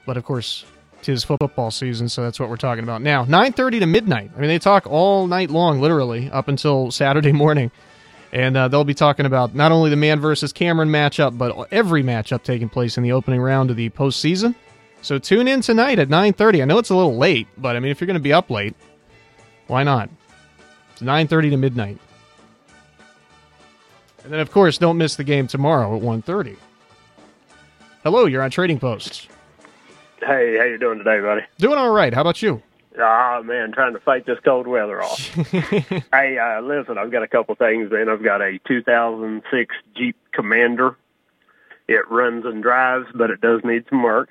But, 0.06 0.16
of 0.16 0.24
course, 0.24 0.64
tis 1.02 1.22
football 1.22 1.70
season, 1.70 2.08
so 2.08 2.22
that's 2.22 2.40
what 2.40 2.48
we're 2.48 2.56
talking 2.56 2.82
about 2.82 3.02
now. 3.02 3.26
9.30 3.26 3.80
to 3.80 3.86
midnight. 3.86 4.30
I 4.34 4.40
mean, 4.40 4.48
they 4.48 4.58
talk 4.58 4.86
all 4.86 5.26
night 5.26 5.50
long, 5.50 5.82
literally, 5.82 6.30
up 6.30 6.48
until 6.48 6.90
Saturday 6.90 7.32
morning. 7.44 7.70
And 8.34 8.56
uh, 8.56 8.66
they'll 8.66 8.82
be 8.82 8.94
talking 8.94 9.26
about 9.26 9.54
not 9.54 9.70
only 9.70 9.90
the 9.90 9.96
man 9.96 10.18
versus 10.18 10.52
Cameron 10.52 10.88
matchup, 10.88 11.38
but 11.38 11.72
every 11.72 12.02
matchup 12.02 12.42
taking 12.42 12.68
place 12.68 12.96
in 12.96 13.04
the 13.04 13.12
opening 13.12 13.40
round 13.40 13.70
of 13.70 13.76
the 13.76 13.90
postseason. 13.90 14.56
So 15.02 15.20
tune 15.20 15.46
in 15.46 15.60
tonight 15.60 16.00
at 16.00 16.08
9:30. 16.08 16.60
I 16.60 16.64
know 16.64 16.78
it's 16.78 16.90
a 16.90 16.96
little 16.96 17.16
late, 17.16 17.46
but 17.56 17.76
I 17.76 17.80
mean, 17.80 17.92
if 17.92 18.00
you're 18.00 18.06
going 18.06 18.14
to 18.14 18.20
be 18.20 18.32
up 18.32 18.50
late, 18.50 18.74
why 19.68 19.84
not? 19.84 20.10
It's 20.92 21.00
9:30 21.00 21.50
to 21.50 21.56
midnight. 21.56 21.98
And 24.24 24.32
then, 24.32 24.40
of 24.40 24.50
course, 24.50 24.78
don't 24.78 24.98
miss 24.98 25.14
the 25.14 25.24
game 25.24 25.46
tomorrow 25.46 25.94
at 25.96 26.02
1:30. 26.02 26.56
Hello, 28.02 28.26
you're 28.26 28.42
on 28.42 28.50
Trading 28.50 28.80
Posts. 28.80 29.28
Hey, 30.18 30.58
how 30.58 30.64
you 30.64 30.78
doing 30.78 30.98
today, 30.98 31.20
buddy? 31.20 31.42
Doing 31.58 31.78
all 31.78 31.90
right. 31.90 32.12
How 32.12 32.22
about 32.22 32.42
you? 32.42 32.62
Oh 32.96 33.42
man, 33.42 33.72
trying 33.72 33.94
to 33.94 34.00
fight 34.00 34.24
this 34.24 34.38
cold 34.44 34.66
weather 34.66 35.02
off. 35.02 35.18
hey, 36.12 36.38
uh, 36.38 36.60
listen, 36.60 36.96
I've 36.96 37.10
got 37.10 37.24
a 37.24 37.28
couple 37.28 37.54
things, 37.56 37.90
man. 37.90 38.08
I've 38.08 38.22
got 38.22 38.40
a 38.40 38.58
2006 38.68 39.74
Jeep 39.96 40.16
Commander. 40.32 40.96
It 41.88 42.08
runs 42.10 42.44
and 42.46 42.62
drives, 42.62 43.06
but 43.14 43.30
it 43.30 43.40
does 43.40 43.62
need 43.64 43.84
some 43.90 44.02
work. 44.02 44.30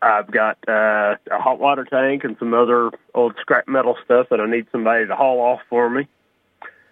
I've 0.00 0.30
got 0.30 0.56
uh, 0.68 1.16
a 1.30 1.38
hot 1.38 1.58
water 1.58 1.84
tank 1.84 2.24
and 2.24 2.36
some 2.38 2.54
other 2.54 2.90
old 3.14 3.34
scrap 3.40 3.68
metal 3.68 3.96
stuff 4.04 4.28
that 4.30 4.40
I 4.40 4.46
need 4.46 4.66
somebody 4.70 5.06
to 5.06 5.16
haul 5.16 5.40
off 5.40 5.60
for 5.68 5.90
me. 5.90 6.06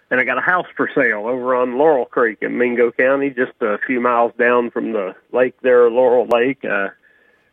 And 0.09 0.19
I 0.19 0.23
got 0.23 0.37
a 0.37 0.41
house 0.41 0.67
for 0.75 0.89
sale 0.93 1.25
over 1.27 1.55
on 1.55 1.77
Laurel 1.77 2.05
Creek 2.05 2.39
in 2.41 2.57
Mingo 2.57 2.91
County, 2.91 3.29
just 3.29 3.53
a 3.61 3.77
few 3.85 3.99
miles 3.99 4.31
down 4.37 4.71
from 4.71 4.93
the 4.93 5.15
lake 5.33 5.55
there, 5.61 5.89
Laurel 5.89 6.27
Lake. 6.27 6.63
Uh, 6.63 6.89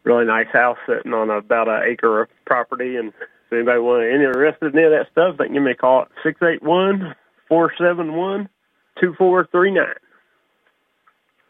really 0.05 0.25
nice 0.25 0.47
house 0.53 0.79
sitting 0.87 1.13
on 1.13 1.31
about 1.31 1.69
an 1.69 1.83
acre 1.91 2.23
of 2.23 2.29
property. 2.47 2.97
And 2.97 3.09
if 3.09 3.53
anybody 3.53 3.81
want 3.81 4.05
any 4.05 4.25
interested 4.25 4.73
in 4.73 4.79
any 4.79 4.87
of 4.87 4.93
that 4.93 5.11
stuff, 5.13 5.37
they 5.39 5.47
can 5.47 5.55
give 5.55 5.63
me 5.63 5.73
a 5.73 5.77
call 5.77 6.03
at 6.03 6.09
six 6.23 6.41
eight 6.43 6.63
one 6.63 7.15
four 7.49 7.73
seven 7.79 8.15
one 8.15 8.49
two 9.01 9.15
four 9.19 9.49
three 9.51 9.73
nine. 9.73 9.95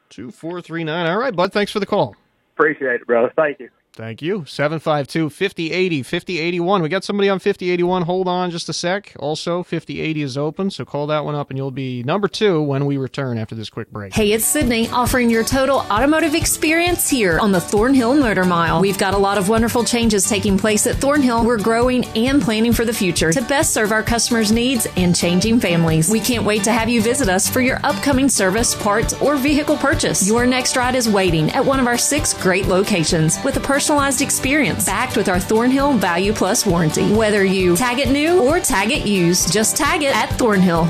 Two 0.08 0.30
four 0.30 0.60
three 0.60 0.84
nine. 0.84 1.06
All 1.06 1.18
right, 1.18 1.34
bud. 1.34 1.52
Thanks 1.52 1.72
for 1.72 1.80
the 1.80 1.86
call. 1.86 2.16
Appreciate 2.56 3.00
it, 3.00 3.06
brother. 3.06 3.32
Thank 3.36 3.60
you. 3.60 3.70
Thank 3.96 4.22
you. 4.22 4.44
752 4.44 5.30
5080 5.30 6.02
5081. 6.02 6.82
We 6.82 6.88
got 6.88 7.04
somebody 7.04 7.28
on 7.28 7.38
5081. 7.38 8.02
Hold 8.02 8.26
on 8.26 8.50
just 8.50 8.68
a 8.68 8.72
sec. 8.72 9.14
Also, 9.20 9.62
5080 9.62 10.22
is 10.22 10.36
open, 10.36 10.70
so 10.70 10.84
call 10.84 11.06
that 11.06 11.24
one 11.24 11.36
up 11.36 11.50
and 11.50 11.56
you'll 11.56 11.70
be 11.70 12.02
number 12.02 12.26
two 12.26 12.60
when 12.60 12.86
we 12.86 12.96
return 12.96 13.38
after 13.38 13.54
this 13.54 13.70
quick 13.70 13.90
break. 13.92 14.12
Hey, 14.12 14.32
it's 14.32 14.44
Sydney 14.44 14.88
offering 14.88 15.30
your 15.30 15.44
total 15.44 15.78
automotive 15.78 16.34
experience 16.34 17.08
here 17.08 17.38
on 17.38 17.52
the 17.52 17.60
Thornhill 17.60 18.16
Motor 18.16 18.44
Mile. 18.44 18.80
We've 18.80 18.98
got 18.98 19.14
a 19.14 19.18
lot 19.18 19.38
of 19.38 19.48
wonderful 19.48 19.84
changes 19.84 20.28
taking 20.28 20.58
place 20.58 20.88
at 20.88 20.96
Thornhill. 20.96 21.44
We're 21.44 21.62
growing 21.62 22.04
and 22.16 22.42
planning 22.42 22.72
for 22.72 22.84
the 22.84 22.92
future 22.92 23.32
to 23.32 23.42
best 23.42 23.72
serve 23.72 23.92
our 23.92 24.02
customers' 24.02 24.50
needs 24.50 24.88
and 24.96 25.14
changing 25.14 25.60
families. 25.60 26.10
We 26.10 26.18
can't 26.20 26.44
wait 26.44 26.64
to 26.64 26.72
have 26.72 26.88
you 26.88 27.00
visit 27.00 27.28
us 27.28 27.48
for 27.48 27.60
your 27.60 27.78
upcoming 27.84 28.28
service, 28.28 28.74
parts, 28.74 29.14
or 29.20 29.36
vehicle 29.36 29.76
purchase. 29.76 30.26
Your 30.26 30.46
next 30.46 30.76
ride 30.76 30.96
is 30.96 31.08
waiting 31.08 31.50
at 31.50 31.64
one 31.64 31.78
of 31.78 31.86
our 31.86 31.98
six 31.98 32.34
great 32.34 32.66
locations 32.66 33.42
with 33.44 33.56
a 33.56 33.60
personal 33.60 33.83
personalized 33.84 34.22
experience 34.22 34.86
backed 34.86 35.14
with 35.14 35.28
our 35.28 35.38
Thornhill 35.38 35.92
Value 35.98 36.32
Plus 36.32 36.64
warranty. 36.64 37.14
Whether 37.14 37.44
you 37.44 37.76
tag 37.76 37.98
it 37.98 38.08
new 38.08 38.42
or 38.42 38.58
tag 38.58 38.90
it 38.90 39.06
used, 39.06 39.52
just 39.52 39.76
tag 39.76 40.02
it 40.02 40.16
at 40.16 40.30
Thornhill. 40.38 40.88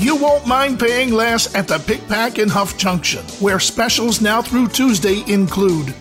You 0.00 0.16
won't 0.16 0.46
mind 0.46 0.80
paying 0.80 1.12
less 1.12 1.54
at 1.54 1.68
the 1.68 1.78
Pic 1.78 2.08
Pac 2.08 2.38
in 2.38 2.48
Huff 2.48 2.78
Junction, 2.78 3.22
where 3.38 3.60
specials 3.60 4.22
now 4.22 4.40
through 4.40 4.68
Tuesday 4.68 5.22
include 5.30 5.94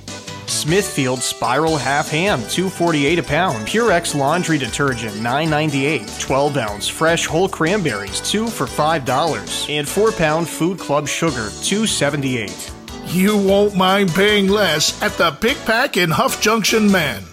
Smithfield 0.50 1.22
Spiral 1.22 1.78
Half 1.78 2.10
Ham, 2.10 2.40
248 2.40 3.20
a 3.20 3.24
pound. 3.24 3.68
Purex 3.68 4.16
Laundry 4.16 4.58
Detergent, 4.58 5.14
9.98. 5.16 6.20
12 6.20 6.58
ounce 6.58 6.88
fresh 6.88 7.26
whole 7.26 7.48
cranberries, 7.48 8.20
2 8.22 8.48
for 8.48 8.66
$5. 8.66 9.70
And 9.70 9.88
4 9.88 10.12
pound 10.12 10.48
Food 10.48 10.80
Club 10.80 11.08
Sugar, 11.08 11.50
278. 11.62 12.72
You 13.06 13.38
won't 13.38 13.76
mind 13.76 14.10
paying 14.14 14.48
less 14.48 15.02
at 15.02 15.14
the 15.14 15.32
Pic 15.32 15.58
Pac 15.66 15.96
in 15.98 16.10
Huff 16.12 16.42
Junction, 16.42 16.92
man. 16.92 17.24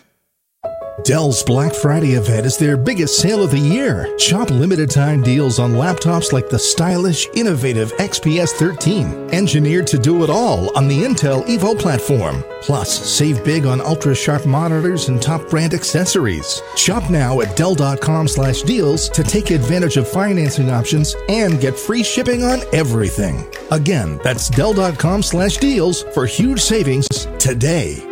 Dell's 1.04 1.42
Black 1.42 1.74
Friday 1.74 2.14
event 2.14 2.46
is 2.46 2.56
their 2.56 2.78
biggest 2.78 3.18
sale 3.18 3.42
of 3.42 3.50
the 3.50 3.58
year. 3.58 4.18
Shop 4.18 4.48
limited 4.48 4.88
time 4.88 5.20
deals 5.20 5.58
on 5.58 5.72
laptops 5.72 6.32
like 6.32 6.48
the 6.48 6.58
stylish, 6.58 7.28
innovative 7.34 7.92
XPS 7.98 8.52
13, 8.52 9.28
engineered 9.30 9.86
to 9.88 9.98
do 9.98 10.24
it 10.24 10.30
all 10.30 10.74
on 10.74 10.88
the 10.88 11.02
Intel 11.02 11.44
Evo 11.44 11.78
platform. 11.78 12.42
Plus, 12.62 12.90
save 13.06 13.44
big 13.44 13.66
on 13.66 13.82
ultra 13.82 14.14
sharp 14.14 14.46
monitors 14.46 15.10
and 15.10 15.20
top 15.20 15.46
brand 15.50 15.74
accessories. 15.74 16.62
Shop 16.74 17.10
now 17.10 17.42
at 17.42 17.54
Dell.com 17.54 18.26
slash 18.26 18.62
deals 18.62 19.10
to 19.10 19.22
take 19.22 19.50
advantage 19.50 19.98
of 19.98 20.08
financing 20.08 20.70
options 20.70 21.14
and 21.28 21.60
get 21.60 21.78
free 21.78 22.02
shipping 22.02 22.44
on 22.44 22.60
everything. 22.72 23.46
Again, 23.72 24.18
that's 24.24 24.48
Dell.com 24.48 25.22
slash 25.22 25.58
deals 25.58 26.04
for 26.14 26.24
huge 26.24 26.60
savings 26.60 27.06
today. 27.38 28.02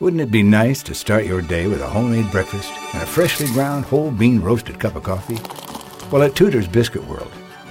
Wouldn't 0.00 0.22
it 0.22 0.32
be 0.32 0.42
nice 0.42 0.82
to 0.84 0.94
start 0.94 1.24
your 1.24 1.40
day 1.40 1.68
with 1.68 1.80
a 1.80 1.86
homemade 1.86 2.28
breakfast 2.32 2.72
and 2.94 3.02
a 3.04 3.06
freshly 3.06 3.46
ground 3.46 3.84
whole 3.84 4.10
bean 4.10 4.40
roasted 4.40 4.80
cup 4.80 4.96
of 4.96 5.04
coffee? 5.04 5.38
Well, 6.10 6.24
at 6.24 6.34
Tudor's 6.34 6.66
Biscuit 6.66 7.04
World, 7.04 7.30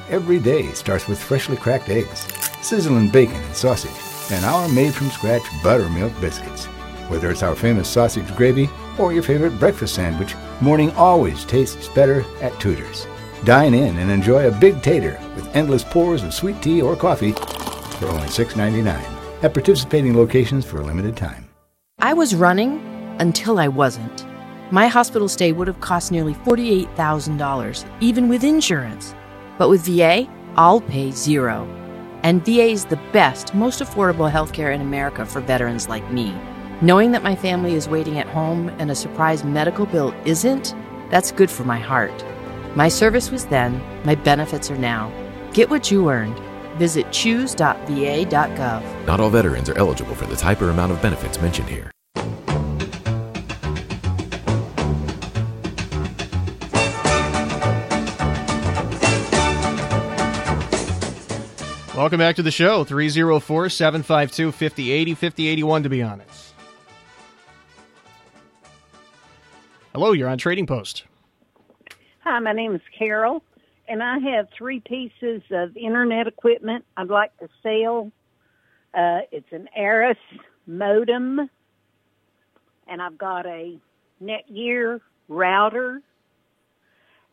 every 0.10 0.40
day 0.40 0.72
starts 0.72 1.10
with 1.10 1.22
freshly 1.22 1.58
cracked 1.58 1.90
eggs, 1.90 2.22
sizzling 2.66 3.10
bacon 3.10 3.36
and 3.36 3.56
sausage, 3.56 3.92
and 4.32 4.46
our 4.46 4.70
made 4.70 4.94
from 4.94 5.10
scratch 5.10 5.44
buttermilk 5.62 6.14
biscuits. 6.22 6.66
Whether 7.10 7.30
it's 7.30 7.44
our 7.44 7.56
famous 7.56 7.90
sausage 7.90 8.34
gravy 8.38 8.70
or 8.98 9.12
your 9.12 9.24
favorite 9.24 9.60
breakfast 9.60 9.96
sandwich, 9.96 10.34
morning 10.62 10.92
always 10.92 11.44
tastes 11.44 11.90
better 11.90 12.24
at 12.40 12.58
Tudor's. 12.58 13.06
Dine 13.44 13.74
in 13.74 13.98
and 13.98 14.10
enjoy 14.10 14.48
a 14.48 14.60
big 14.60 14.82
tater 14.82 15.20
with 15.36 15.54
endless 15.54 15.84
pours 15.84 16.24
of 16.24 16.34
sweet 16.34 16.62
tea 16.62 16.82
or 16.82 16.96
coffee 16.96 17.34
for 17.34 18.08
only 18.08 18.28
$6.99 18.28 19.44
at 19.44 19.54
participating 19.54 20.16
locations 20.16 20.64
for 20.64 20.80
a 20.80 20.86
limited 20.86 21.18
time. 21.18 21.50
I 22.04 22.12
was 22.12 22.36
running 22.36 22.82
until 23.20 23.60
I 23.60 23.70
wasn't. 23.70 24.26
My 24.74 24.88
hospital 24.88 25.30
stay 25.30 25.54
would 25.54 25.68
have 25.68 25.80
cost 25.80 26.12
nearly 26.12 26.34
$48,000, 26.34 27.86
even 28.02 28.28
with 28.28 28.44
insurance. 28.44 29.16
But 29.58 29.70
with 29.70 29.86
VA, 29.86 30.28
I'll 30.58 30.82
pay 30.82 31.12
zero. 31.12 31.66
And 32.24 32.44
VA 32.44 32.66
is 32.66 32.84
the 32.84 33.00
best, 33.14 33.56
most 33.56 33.82
affordable 33.82 34.30
healthcare 34.30 34.76
in 34.76 34.82
America 34.82 35.26
for 35.26 35.40
veterans 35.40 35.88
like 35.88 36.12
me. 36.12 36.38
Knowing 36.82 37.14
that 37.14 37.24
my 37.24 37.38
family 37.38 37.74
is 37.74 37.88
waiting 37.88 38.20
at 38.20 38.28
home 38.28 38.68
and 38.80 38.92
a 38.92 38.96
surprise 38.96 39.46
medical 39.46 39.86
bill 39.86 40.14
isn't, 40.26 40.76
that's 41.10 41.32
good 41.32 41.50
for 41.50 41.64
my 41.64 41.80
heart. 41.80 42.26
My 42.76 42.90
service 42.90 43.32
was 43.32 43.46
then, 43.46 43.82
my 44.04 44.16
benefits 44.16 44.70
are 44.70 44.78
now. 44.78 45.10
Get 45.54 45.70
what 45.70 45.90
you 45.90 46.10
earned. 46.10 46.38
Visit 46.78 47.12
choose.va.gov. 47.12 49.06
Not 49.06 49.20
all 49.20 49.30
veterans 49.30 49.70
are 49.70 49.78
eligible 49.78 50.16
for 50.16 50.26
the 50.26 50.36
type 50.36 50.62
or 50.62 50.70
amount 50.70 50.92
of 50.92 51.02
benefits 51.02 51.42
mentioned 51.42 51.70
here. 51.70 51.92
Welcome 61.96 62.18
back 62.18 62.36
to 62.38 62.44
the 62.44 62.52
show. 62.52 62.84
304 62.84 63.70
752 63.70 64.52
5080 64.52 65.14
5081 65.14 65.84
to 65.84 65.90
be 65.90 66.02
honest. 66.02 66.54
Hello, 69.94 70.12
you're 70.12 70.28
on 70.28 70.40
Trading 70.40 70.66
Post. 70.66 71.06
Hi, 72.24 72.40
my 72.40 72.52
name 72.52 72.74
is 72.74 72.82
Carol, 72.98 73.44
and 73.88 74.02
I 74.02 74.20
have 74.20 74.48
three 74.58 74.80
pieces 74.80 75.42
of 75.52 75.76
internet 75.76 76.28
equipment 76.28 76.86
I'd 76.98 77.10
like 77.10 77.38
to 77.40 77.50
sell. 77.62 78.12
Uh, 78.94 79.22
it's 79.32 79.52
an 79.52 79.68
Arris 79.76 80.18
modem, 80.68 81.50
and 82.88 83.02
I've 83.02 83.18
got 83.18 83.46
a 83.46 83.78
Netgear 84.22 85.02
router, 85.28 86.02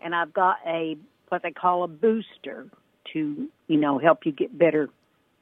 and 0.02 0.14
I've 0.14 0.32
got 0.32 0.56
a 0.66 0.96
what 1.28 1.42
they 1.42 1.52
call 1.52 1.84
a 1.84 1.88
booster 1.88 2.66
to 3.12 3.48
you 3.68 3.76
know 3.76 3.98
help 3.98 4.26
you 4.26 4.32
get 4.32 4.56
better 4.56 4.88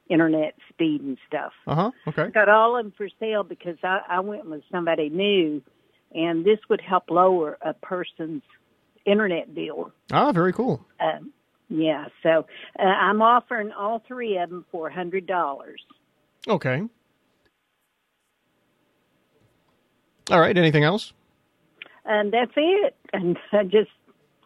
internet 0.08 0.54
speed 0.68 1.02
and 1.02 1.18
stuff. 1.26 1.52
Uh 1.66 1.74
huh. 1.74 1.90
Okay. 2.08 2.22
I 2.24 2.30
got 2.30 2.48
all 2.48 2.76
of 2.76 2.84
them 2.84 2.92
for 2.96 3.08
sale 3.20 3.44
because 3.44 3.76
I, 3.82 4.00
I 4.08 4.20
went 4.20 4.48
with 4.48 4.62
somebody 4.70 5.08
new, 5.08 5.62
and 6.14 6.44
this 6.44 6.58
would 6.68 6.80
help 6.80 7.10
lower 7.10 7.58
a 7.62 7.74
person's 7.74 8.42
internet 9.04 9.54
deal. 9.54 9.92
Ah, 10.12 10.32
very 10.32 10.52
cool. 10.52 10.84
Um, 11.00 11.32
yeah, 11.68 12.06
so 12.22 12.46
uh, 12.78 12.82
I'm 12.82 13.20
offering 13.22 13.72
all 13.72 14.02
three 14.06 14.38
of 14.38 14.50
them 14.50 14.64
for 14.70 14.88
hundred 14.88 15.26
dollars. 15.26 15.80
Okay. 16.46 16.82
All 20.30 20.40
right. 20.40 20.56
Anything 20.56 20.84
else? 20.84 21.12
And 22.04 22.32
that's 22.32 22.52
it. 22.56 22.96
And 23.12 23.38
I 23.52 23.64
just 23.64 23.90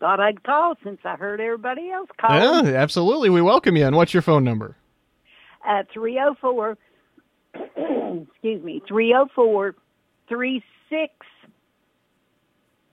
thought 0.01 0.21
I'd 0.21 0.43
call 0.43 0.75
since 0.83 0.99
I 1.05 1.17
heard 1.17 1.41
everybody 1.41 1.91
else 1.91 2.09
Yeah, 2.29 2.63
absolutely. 2.75 3.31
We 3.31 3.41
welcome 3.41 3.77
you. 3.77 3.87
And 3.87 3.95
what's 3.95 4.13
your 4.13 4.23
phone 4.23 4.43
number? 4.43 4.77
Uh, 5.67 5.85
304, 5.95 6.77
excuse 7.55 8.63
me, 8.65 8.83
304 8.89 9.77
36. 10.29 11.13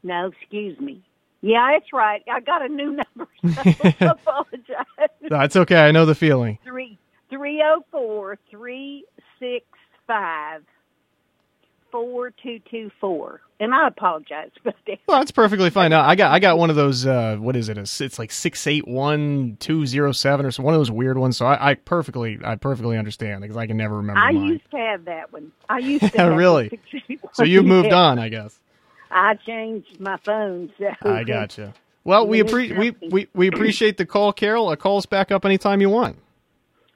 No, 0.03 0.27
excuse 0.27 0.79
me. 0.79 1.03
Yeah, 1.41 1.69
that's 1.73 1.93
right. 1.93 2.21
I 2.31 2.39
got 2.41 2.63
a 2.63 2.67
new 2.69 2.91
number. 2.91 3.27
So 3.55 3.61
I 3.83 3.95
apologize. 4.11 5.09
That's 5.29 5.55
okay. 5.55 5.77
I 5.87 5.91
know 5.91 6.05
the 6.05 6.15
feeling. 6.15 6.57
Three 6.63 6.97
three 7.29 7.61
oh 7.65 7.83
four 7.91 8.37
three 8.51 9.05
six 9.39 9.65
five 10.07 10.63
four 11.91 12.31
two 12.31 12.59
two 12.69 12.91
four. 12.99 13.41
And 13.61 13.73
I 13.73 13.87
apologize 13.89 14.51
that. 14.63 14.75
Well, 15.07 15.19
that's 15.19 15.31
perfectly 15.31 15.69
fine. 15.69 15.89
Now, 15.91 16.01
I 16.07 16.15
got 16.15 16.31
I 16.31 16.39
got 16.39 16.57
one 16.57 16.69
of 16.69 16.75
those. 16.75 17.05
Uh, 17.05 17.37
what 17.39 17.55
is 17.55 17.67
it? 17.69 17.77
It's 17.77 17.99
it's 18.01 18.17
like 18.19 18.31
six 18.31 18.65
eight 18.67 18.87
one 18.87 19.57
two 19.59 19.85
zero 19.85 20.11
seven 20.11 20.45
or 20.45 20.51
so, 20.51 20.63
one 20.63 20.73
of 20.73 20.79
those 20.79 20.91
weird 20.91 21.17
ones. 21.17 21.37
So 21.37 21.45
I, 21.45 21.71
I 21.71 21.73
perfectly 21.75 22.39
I 22.43 22.55
perfectly 22.55 22.97
understand 22.97 23.41
because 23.41 23.57
I 23.57 23.67
can 23.67 23.77
never 23.77 23.97
remember 23.97 24.19
I 24.19 24.31
mine. 24.31 24.47
used 24.47 24.71
to 24.71 24.77
have 24.77 25.05
that 25.05 25.31
one. 25.33 25.51
I 25.69 25.79
used 25.79 26.03
to 26.11 26.17
have 26.17 26.35
really. 26.37 26.79
So 27.33 27.43
you've 27.43 27.65
moved 27.65 27.89
Yeah. 27.89 27.97
on, 27.97 28.19
I 28.19 28.29
guess. 28.29 28.59
I 29.11 29.35
changed 29.35 29.99
my 29.99 30.17
phone. 30.25 30.71
So 30.77 30.87
I 31.09 31.23
gotcha. 31.23 31.73
Well, 32.03 32.27
we 32.27 32.41
appre- 32.41 32.77
we, 32.77 32.95
we 33.09 33.27
we 33.33 33.47
appreciate 33.47 33.97
the 33.97 34.05
call, 34.05 34.33
Carol. 34.33 34.69
Uh, 34.69 34.75
call 34.75 34.97
us 34.97 35.05
back 35.05 35.31
up 35.31 35.45
anytime 35.45 35.81
you 35.81 35.89
want. 35.89 36.17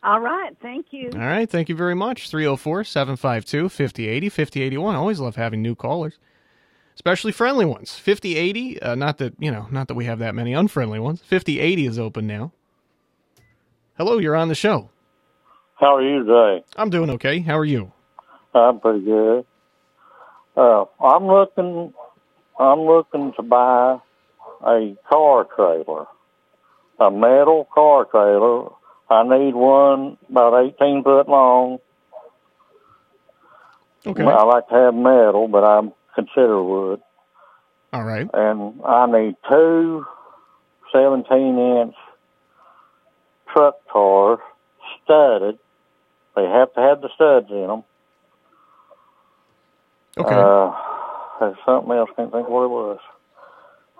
All 0.03 0.19
right. 0.19 0.55
Thank 0.61 0.87
you. 0.91 1.09
All 1.13 1.19
right. 1.19 1.49
Thank 1.49 1.69
you 1.69 1.75
very 1.75 1.95
much. 1.95 2.29
304 2.29 2.83
752 2.83 3.69
5080 3.69 4.29
5081. 4.29 4.95
Always 4.95 5.19
love 5.19 5.35
having 5.37 5.61
new 5.61 5.75
callers, 5.75 6.17
especially 6.95 7.31
friendly 7.31 7.65
ones. 7.65 7.93
5080, 7.93 8.81
uh, 8.81 8.95
not 8.95 9.17
that, 9.19 9.33
you 9.39 9.51
know, 9.51 9.67
not 9.71 9.87
that 9.87 9.93
we 9.93 10.05
have 10.05 10.19
that 10.19 10.35
many 10.35 10.53
unfriendly 10.53 10.99
ones. 10.99 11.21
5080 11.21 11.85
is 11.85 11.99
open 11.99 12.27
now. 12.27 12.51
Hello, 13.97 14.17
you're 14.17 14.35
on 14.35 14.49
the 14.49 14.55
show. 14.55 14.89
How 15.75 15.95
are 15.95 16.01
you 16.01 16.23
today? 16.25 16.63
I'm 16.75 16.89
doing 16.89 17.09
okay. 17.11 17.39
How 17.39 17.57
are 17.57 17.65
you? 17.65 17.91
I'm 18.53 18.79
pretty 18.79 19.05
good. 19.05 19.45
Uh, 20.55 20.85
I'm 21.03 21.27
looking. 21.27 21.93
I'm 22.59 22.81
looking 22.81 23.33
to 23.37 23.41
buy 23.41 23.99
a 24.65 24.95
car 25.09 25.47
trailer, 25.55 26.05
a 26.99 27.11
metal 27.11 27.67
car 27.73 28.05
trailer. 28.05 28.69
I 29.09 29.23
need 29.23 29.55
one 29.55 30.17
about 30.29 30.73
18 30.79 31.03
foot 31.03 31.27
long. 31.27 31.79
Okay. 34.05 34.23
I 34.23 34.43
like 34.43 34.67
to 34.67 34.75
have 34.75 34.93
metal, 34.93 35.47
but 35.47 35.63
I 35.63 35.81
consider 36.15 36.61
wood. 36.61 37.01
All 37.91 38.03
right. 38.03 38.27
And 38.33 38.81
I 38.85 39.05
need 39.07 39.35
two 39.49 40.05
17 40.91 41.57
inch 41.57 41.95
truck 43.51 43.75
cars 43.91 44.39
studded. 45.03 45.57
They 46.35 46.43
have 46.43 46.73
to 46.73 46.79
have 46.79 47.01
the 47.01 47.09
studs 47.15 47.49
in 47.49 47.67
them. 47.67 47.83
Okay. 50.17 50.35
Uh, 50.35 50.71
there's 51.39 51.57
something 51.65 51.91
else. 51.91 52.09
Can't 52.15 52.31
think 52.31 52.47
what 52.49 52.63
it 52.63 52.69
was. 52.69 52.99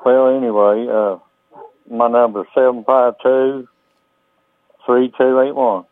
Well, 0.06 0.36
anyway, 0.36 0.88
uh, 0.92 1.18
my 1.94 2.08
number 2.08 2.42
is 2.42 2.48
seven 2.54 2.84
five 2.84 3.14
two 3.24 3.68
three 4.86 5.12
two 5.18 5.40
eight 5.42 5.56
one. 5.56 5.86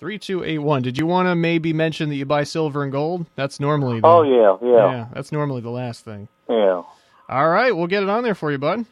3281. 0.00 0.82
Did 0.82 0.96
you 0.96 1.06
want 1.06 1.26
to 1.26 1.34
maybe 1.34 1.72
mention 1.72 2.08
that 2.08 2.14
you 2.14 2.24
buy 2.24 2.44
silver 2.44 2.84
and 2.84 2.92
gold? 2.92 3.26
That's 3.34 3.58
normally 3.58 3.98
the, 4.00 4.06
Oh 4.06 4.22
yeah, 4.22 4.56
yeah, 4.64 4.90
Yeah, 4.92 5.06
that's 5.12 5.32
normally 5.32 5.60
the 5.60 5.70
last 5.70 6.04
thing. 6.04 6.28
yeah. 6.48 6.82
All 7.28 7.48
right, 7.48 7.76
we'll 7.76 7.88
get 7.88 8.04
it 8.04 8.08
on 8.08 8.22
there 8.22 8.36
for 8.36 8.52
you, 8.52 8.58
bud. 8.58 8.86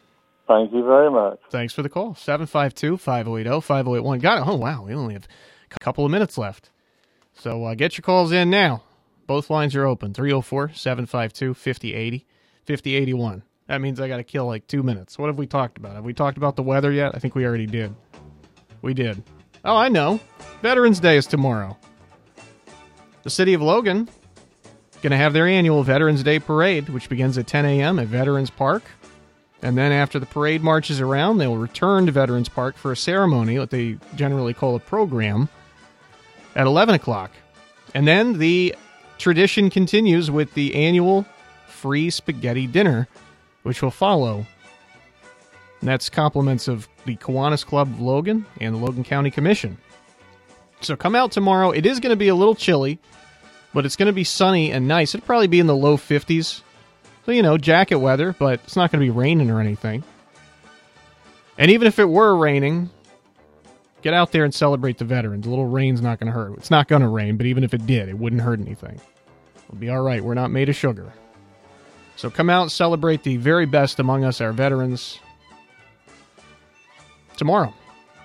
Thank 0.47 0.71
you 0.73 0.83
very 0.85 1.09
much. 1.09 1.39
Thanks 1.49 1.73
for 1.73 1.81
the 1.81 1.89
call. 1.89 2.13
752 2.15 2.97
5080 2.97 3.61
5081. 3.61 4.19
Got 4.19 4.37
it. 4.41 4.47
Oh, 4.51 4.55
wow. 4.55 4.83
We 4.83 4.93
only 4.93 5.13
have 5.13 5.27
a 5.75 5.79
couple 5.79 6.05
of 6.05 6.11
minutes 6.11 6.37
left. 6.37 6.69
So 7.35 7.63
uh, 7.65 7.73
get 7.75 7.97
your 7.97 8.03
calls 8.03 8.31
in 8.31 8.49
now. 8.49 8.83
Both 9.27 9.49
lines 9.49 9.75
are 9.75 9.85
open 9.85 10.13
304 10.13 10.71
752 10.73 11.53
5080, 11.53 12.25
5081. 12.65 13.43
That 13.67 13.81
means 13.81 13.99
I 13.99 14.07
got 14.07 14.17
to 14.17 14.23
kill 14.23 14.45
like 14.45 14.65
two 14.67 14.81
minutes. 14.81 15.19
What 15.19 15.27
have 15.27 15.37
we 15.37 15.45
talked 15.45 15.77
about? 15.77 15.95
Have 15.95 16.05
we 16.05 16.13
talked 16.13 16.37
about 16.37 16.55
the 16.55 16.63
weather 16.63 16.91
yet? 16.91 17.11
I 17.13 17.19
think 17.19 17.35
we 17.35 17.45
already 17.45 17.65
did. 17.65 17.93
We 18.81 18.93
did. 18.93 19.21
Oh, 19.65 19.75
I 19.75 19.89
know. 19.89 20.21
Veterans 20.61 21.01
Day 21.01 21.17
is 21.17 21.27
tomorrow. 21.27 21.77
The 23.23 23.29
city 23.29 23.53
of 23.53 23.61
Logan 23.61 24.07
going 25.01 25.11
to 25.11 25.17
have 25.17 25.33
their 25.33 25.47
annual 25.47 25.83
Veterans 25.83 26.23
Day 26.23 26.39
parade, 26.39 26.87
which 26.89 27.09
begins 27.09 27.37
at 27.37 27.47
10 27.47 27.65
a.m. 27.65 27.99
at 27.99 28.07
Veterans 28.07 28.49
Park. 28.49 28.83
And 29.61 29.77
then 29.77 29.91
after 29.91 30.19
the 30.19 30.25
parade 30.25 30.63
marches 30.63 31.01
around, 31.01 31.37
they 31.37 31.47
will 31.47 31.57
return 31.57 32.05
to 32.05 32.11
Veterans 32.11 32.47
Park 32.47 32.77
for 32.77 32.93
a 32.93 32.97
ceremony, 32.97 33.59
what 33.59 33.71
they 33.71 33.97
generally 34.15 34.53
call 34.53 34.75
a 34.75 34.79
program, 34.79 35.49
at 36.55 36.65
11 36.65 36.95
o'clock. 36.95 37.31
And 37.93 38.07
then 38.07 38.37
the 38.39 38.75
tradition 39.17 39.69
continues 39.69 40.29
with 40.31 40.53
the 40.53 40.75
annual 40.75 41.25
free 41.67 42.09
spaghetti 42.09 42.67
dinner, 42.67 43.07
which 43.63 43.81
will 43.81 43.91
follow. 43.91 44.45
And 45.79 45.89
that's 45.89 46.09
compliments 46.09 46.67
of 46.67 46.87
the 47.05 47.15
Kiwanis 47.17 47.65
Club 47.65 47.87
of 47.87 48.01
Logan 48.01 48.45
and 48.59 48.75
the 48.75 48.79
Logan 48.79 49.03
County 49.03 49.29
Commission. 49.29 49.77
So 50.81 50.95
come 50.95 51.15
out 51.15 51.31
tomorrow. 51.31 51.71
It 51.71 51.85
is 51.85 51.99
going 51.99 52.11
to 52.11 52.17
be 52.17 52.27
a 52.27 52.35
little 52.35 52.55
chilly, 52.55 52.99
but 53.73 53.85
it's 53.85 53.95
going 53.95 54.07
to 54.07 54.13
be 54.13 54.23
sunny 54.23 54.71
and 54.71 54.87
nice. 54.87 55.13
It'll 55.13 55.25
probably 55.25 55.47
be 55.47 55.59
in 55.59 55.67
the 55.67 55.75
low 55.75 55.97
50s. 55.97 56.61
So, 57.25 57.31
you 57.31 57.41
know, 57.41 57.57
jacket 57.57 57.97
weather, 57.97 58.35
but 58.37 58.61
it's 58.63 58.75
not 58.75 58.91
going 58.91 59.01
to 59.01 59.05
be 59.05 59.15
raining 59.15 59.51
or 59.51 59.59
anything. 59.59 60.03
And 61.57 61.71
even 61.71 61.87
if 61.87 61.99
it 61.99 62.05
were 62.05 62.35
raining, 62.35 62.89
get 64.07 64.13
out 64.13 64.31
there 64.31 64.45
and 64.45 64.53
celebrate 64.53 64.97
the 64.97 65.03
veterans. 65.03 65.45
A 65.45 65.49
little 65.49 65.65
rain's 65.65 66.01
not 66.01 66.17
going 66.17 66.31
to 66.31 66.33
hurt. 66.33 66.57
It's 66.57 66.71
not 66.71 66.87
going 66.87 67.01
to 67.01 67.09
rain, 67.09 67.35
but 67.35 67.45
even 67.45 67.65
if 67.65 67.73
it 67.73 67.85
did, 67.85 68.07
it 68.07 68.17
wouldn't 68.17 68.41
hurt 68.41 68.57
anything. 68.57 69.01
We'll 69.69 69.81
be 69.81 69.89
all 69.89 70.01
right. 70.01 70.23
We're 70.23 70.33
not 70.33 70.49
made 70.49 70.69
of 70.69 70.77
sugar. 70.77 71.11
So 72.15 72.29
come 72.29 72.49
out 72.49 72.61
and 72.61 72.71
celebrate 72.71 73.23
the 73.23 73.35
very 73.35 73.65
best 73.65 73.99
among 73.99 74.23
us, 74.23 74.39
our 74.39 74.53
veterans, 74.53 75.19
tomorrow, 77.35 77.73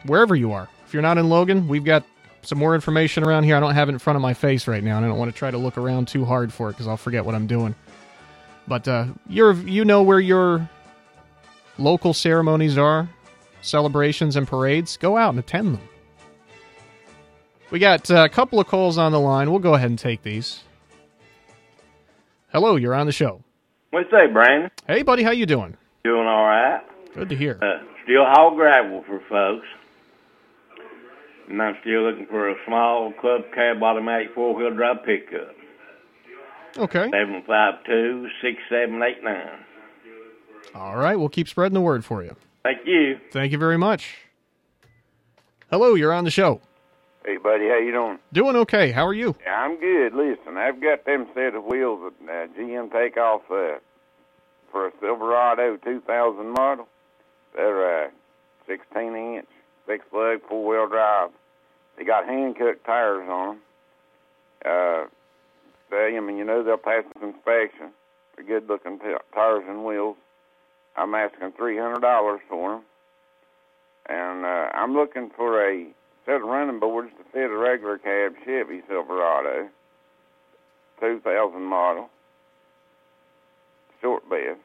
wherever 0.07 0.37
you 0.37 0.53
are. 0.53 0.69
If 0.87 0.95
you're 0.95 1.03
not 1.03 1.19
in 1.19 1.29
Logan, 1.29 1.67
we've 1.67 1.85
got 1.85 2.05
some 2.43 2.59
more 2.61 2.77
information 2.77 3.25
around 3.25 3.43
here. 3.43 3.57
I 3.57 3.61
don't 3.61 3.75
have 3.75 3.89
it 3.89 3.93
in 3.93 3.99
front 3.99 4.15
of 4.15 4.23
my 4.23 4.35
face 4.35 4.69
right 4.69 4.85
now, 4.85 4.99
and 4.99 5.05
I 5.05 5.09
don't 5.09 5.19
want 5.19 5.33
to 5.33 5.37
try 5.37 5.51
to 5.51 5.59
look 5.59 5.79
around 5.79 6.07
too 6.07 6.25
hard 6.25 6.53
for 6.53 6.69
it 6.69 6.75
because 6.75 6.87
I'll 6.87 6.97
forget 6.97 7.25
what 7.25 7.35
I'm 7.35 7.49
doing. 7.49 7.75
But 8.69 8.87
uh, 8.87 9.07
you're 9.29 9.55
you 9.55 9.85
know 9.85 10.05
where 10.05 10.21
your 10.21 10.71
local 11.77 12.15
ceremonies 12.15 12.79
are, 12.79 13.09
celebrations 13.63 14.37
and 14.37 14.47
parades. 14.47 14.97
Go 14.97 15.17
out 15.17 15.31
and 15.31 15.39
attend 15.39 15.75
them. 15.75 15.89
We 17.71 17.79
got 17.79 18.11
a 18.11 18.29
couple 18.29 18.61
of 18.61 18.67
calls 18.67 18.99
on 18.99 19.13
the 19.13 19.21
line. 19.21 19.51
We'll 19.51 19.61
go 19.61 19.75
ahead 19.75 19.89
and 19.89 19.99
take 19.99 20.23
these. 20.23 20.63
Hello, 22.53 22.77
you're 22.77 22.95
on 22.95 23.07
the 23.07 23.13
show. 23.13 23.43
What's 23.91 24.11
that, 24.11 24.31
Brandon? 24.33 24.71
Hey, 24.87 25.03
buddy, 25.03 25.23
how 25.23 25.31
you 25.31 25.47
doing? 25.47 25.77
Doing 26.05 26.27
all 26.27 26.45
right. 26.45 26.83
Good 27.15 27.31
to 27.31 27.37
hear. 27.37 27.59
Uh, 27.63 27.83
still 28.05 28.25
haul 28.27 28.55
gravel 28.55 29.05
for 29.07 29.21
folks. 29.29 29.67
And 31.49 31.61
I'm 31.63 31.77
still 31.81 32.03
looking 32.03 32.27
for 32.27 32.51
a 32.51 32.55
small 32.67 33.13
club 33.21 33.43
cab 33.55 33.83
automatic 33.83 34.29
four 34.35 34.55
wheel 34.55 34.75
drive 34.75 35.05
pickup. 35.05 35.55
Okay. 36.77 37.11
Seven 37.11 37.43
five 37.47 37.85
two 37.85 38.29
six 38.43 38.59
seven 38.69 39.03
eight 39.03 39.23
nine. 39.23 39.65
All 40.75 40.97
right, 40.97 41.17
we'll 41.17 41.29
keep 41.29 41.49
spreading 41.49 41.75
the 41.75 41.81
word 41.81 42.05
for 42.05 42.23
you. 42.23 42.37
Thank 42.63 42.87
you. 42.87 43.19
Thank 43.33 43.53
you 43.53 43.59
very 43.59 43.79
much. 43.79 44.17
Hello, 45.71 45.95
you're 45.95 46.13
on 46.13 46.25
the 46.25 46.31
show. 46.31 46.61
Hey, 47.25 47.37
buddy, 47.37 47.69
how 47.69 47.79
you 47.79 47.93
doing? 47.93 48.19
Doing 48.33 48.57
okay. 48.57 48.91
How 48.91 49.07
are 49.07 49.15
you? 49.15 49.35
Yeah, 49.45 49.55
I'm 49.55 49.79
good. 49.81 50.13
Listen, 50.15 50.57
I've 50.57 50.81
got 50.81 51.05
them 51.05 51.27
set 51.35 51.55
of 51.55 51.65
wheels 51.65 52.13
that 52.27 52.51
uh, 52.51 52.59
GM 52.61 52.93
take 52.93 53.17
off 53.17 53.43
uh, 53.51 53.79
for 54.71 54.89
a 54.89 54.93
Silverado 55.01 55.77
2000 55.77 56.51
model. 56.51 56.89
They're 57.55 58.07
uh, 58.07 58.11
16 58.67 59.15
inch, 59.15 59.47
six 59.87 60.05
lug, 60.13 60.41
four 60.49 60.67
wheel 60.67 60.89
drive. 60.89 61.31
They 61.97 62.05
got 62.05 62.27
hand 62.27 62.57
cut 62.59 62.85
tires 62.85 63.29
on 63.29 63.57
them. 63.57 63.59
Uh, 64.65 65.05
they, 65.91 66.15
I 66.17 66.21
mean, 66.21 66.37
you 66.39 66.45
know 66.45 66.63
they'll 66.65 66.77
pass 66.77 67.05
inspection. 67.23 67.91
They're 68.37 68.47
good 68.47 68.69
looking 68.69 68.99
t- 68.99 69.15
tires 69.35 69.65
and 69.69 69.85
wheels. 69.85 70.17
I'm 70.97 71.15
asking 71.15 71.53
three 71.53 71.79
hundred 71.79 72.01
dollars 72.01 72.41
for 72.49 72.73
them, 72.73 72.83
and 74.09 74.45
uh, 74.45 74.69
I'm 74.75 74.95
looking 74.95 75.31
for 75.37 75.65
a 75.65 75.87
set 76.27 76.37
of 76.37 76.43
running 76.43 76.81
boards 76.81 77.11
to 77.19 77.25
fit 77.33 77.51
a 77.51 77.57
regular 77.57 77.99
cab 77.99 78.35
Chevy 78.45 78.83
Silverado, 78.89 79.69
2000 81.01 81.63
model, 81.63 82.09
short 84.01 84.29
bed, 84.29 84.57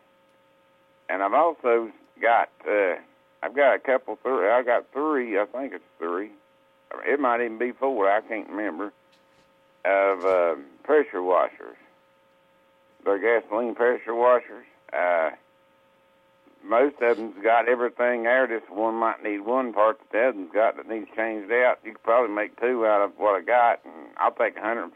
and 1.10 1.24
I've 1.24 1.34
also 1.34 1.92
got 2.22 2.50
uh, 2.68 2.96
I've 3.44 3.56
got 3.56 3.76
a 3.76 3.80
couple 3.80 4.18
three. 4.22 4.50
I 4.50 4.63
got 4.63 4.92
three. 4.92 5.40
I 5.40 5.46
think 5.46 5.74
it's 5.74 5.84
three. 6.00 6.32
It 7.06 7.20
might 7.20 7.42
even 7.42 7.58
be 7.58 7.72
four. 7.72 8.10
I 8.10 8.22
can't 8.22 8.50
remember. 8.50 8.92
Of 9.86 10.26
uh, 10.26 10.56
pressure 10.84 11.24
washers. 11.24 11.78
They're 13.06 13.20
gasoline 13.20 13.74
pressure 13.74 14.16
washers. 14.16 14.66
Uh, 14.92 15.30
most 16.63 16.96
of 17.02 17.17
them's 17.17 17.36
got 17.43 17.67
everything 17.67 18.24
there. 18.24 18.48
This 18.48 18.62
one 18.70 18.96
might 18.96 19.24
need 19.24 19.39
one 19.39 19.74
part 19.74 20.00
that 20.00 20.12
the 20.12 20.28
other's 20.28 20.52
got 20.54 20.78
that 20.78 20.89
needs 20.89 21.08
changed 21.15 21.52
out. 21.52 21.80
You 21.84 21.93
could 21.93 22.04
probably 22.04 22.36
make 22.36 22.60
two 22.60 22.86
out 22.86 23.02
of 23.02 23.12
what 23.17 23.36
I 23.36 23.41
got, 23.43 23.80
and 23.86 24.10
I'll 24.17 24.32
take 24.32 24.58
$150 24.58 24.91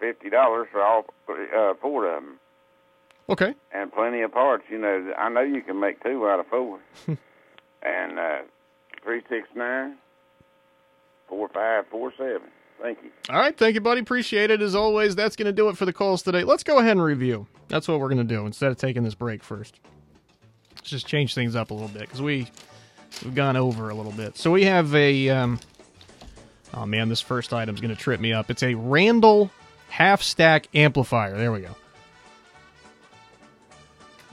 for 0.71 0.82
all 0.82 1.06
three, 1.26 1.45
uh, 1.56 1.74
four 1.82 2.08
of 2.08 2.24
them. 2.24 2.39
Okay. 3.30 3.54
And 3.74 3.91
plenty 3.91 4.21
of 4.21 4.32
parts. 4.34 4.65
You 4.69 4.78
know, 4.78 5.13
I 5.17 5.30
know 5.30 5.41
you 5.41 5.62
can 5.62 5.80
make 5.80 6.04
two 6.04 6.28
out 6.28 6.39
of 6.39 6.47
four. 6.47 6.80
and 7.08 8.19
uh, 8.19 8.39
three 9.04 9.21
six 9.30 9.47
nine 9.56 9.95
four 11.28 11.50
five 11.50 11.86
four 11.89 12.12
seven. 12.17 12.50
Thank 12.82 13.00
you. 13.04 13.12
All 13.30 13.39
right, 13.39 13.56
thank 13.56 13.76
you, 13.76 13.82
buddy. 13.82 14.02
Appreciate 14.02 14.50
it 14.50 14.62
as 14.62 14.74
always. 14.74 15.15
That's 15.15 15.36
going 15.36 15.45
to 15.45 15.54
do 15.54 15.69
it 15.69 15.78
for 15.78 15.86
the 15.86 15.93
calls 15.93 16.24
today. 16.24 16.43
Let's 16.43 16.63
go 16.63 16.80
ahead 16.80 16.93
and 16.93 17.04
review. 17.04 17.47
That's 17.67 17.88
what 17.88 18.00
we're 18.00 18.10
going 18.10 18.28
to 18.28 18.36
do 18.36 18.45
instead 18.45 18.71
of 18.71 18.78
taking 18.78 19.04
this 19.04 19.13
break 19.13 19.43
first. 19.43 19.80
Let's 20.82 20.89
just 20.89 21.06
change 21.06 21.36
things 21.36 21.56
up 21.56 21.70
a 21.70 21.76
little 21.76 21.89
bit 21.89 22.02
because 22.02 22.24
we 22.24 22.48
we've 23.24 23.36
gone 23.36 23.56
over 23.56 23.89
a 23.89 23.94
little 23.94 24.12
bit. 24.12 24.36
So 24.36 24.50
we 24.52 24.63
have 24.63 24.96
a. 24.96 25.30
Um, 25.30 25.60
oh 26.74 26.88
man, 26.88 27.08
this 27.08 27.22
first 27.22 27.54
item's 27.54 27.82
going 27.82 27.96
to 27.96 28.02
trip 28.02 28.20
me 28.20 28.34
up. 28.34 28.50
It's 28.50 28.63
a 28.63 28.74
Randall 28.74 29.52
half 29.89 30.24
stack 30.24 30.67
amplifier. 30.74 31.38
There 31.38 31.52
we 31.52 31.62
go. 31.62 31.76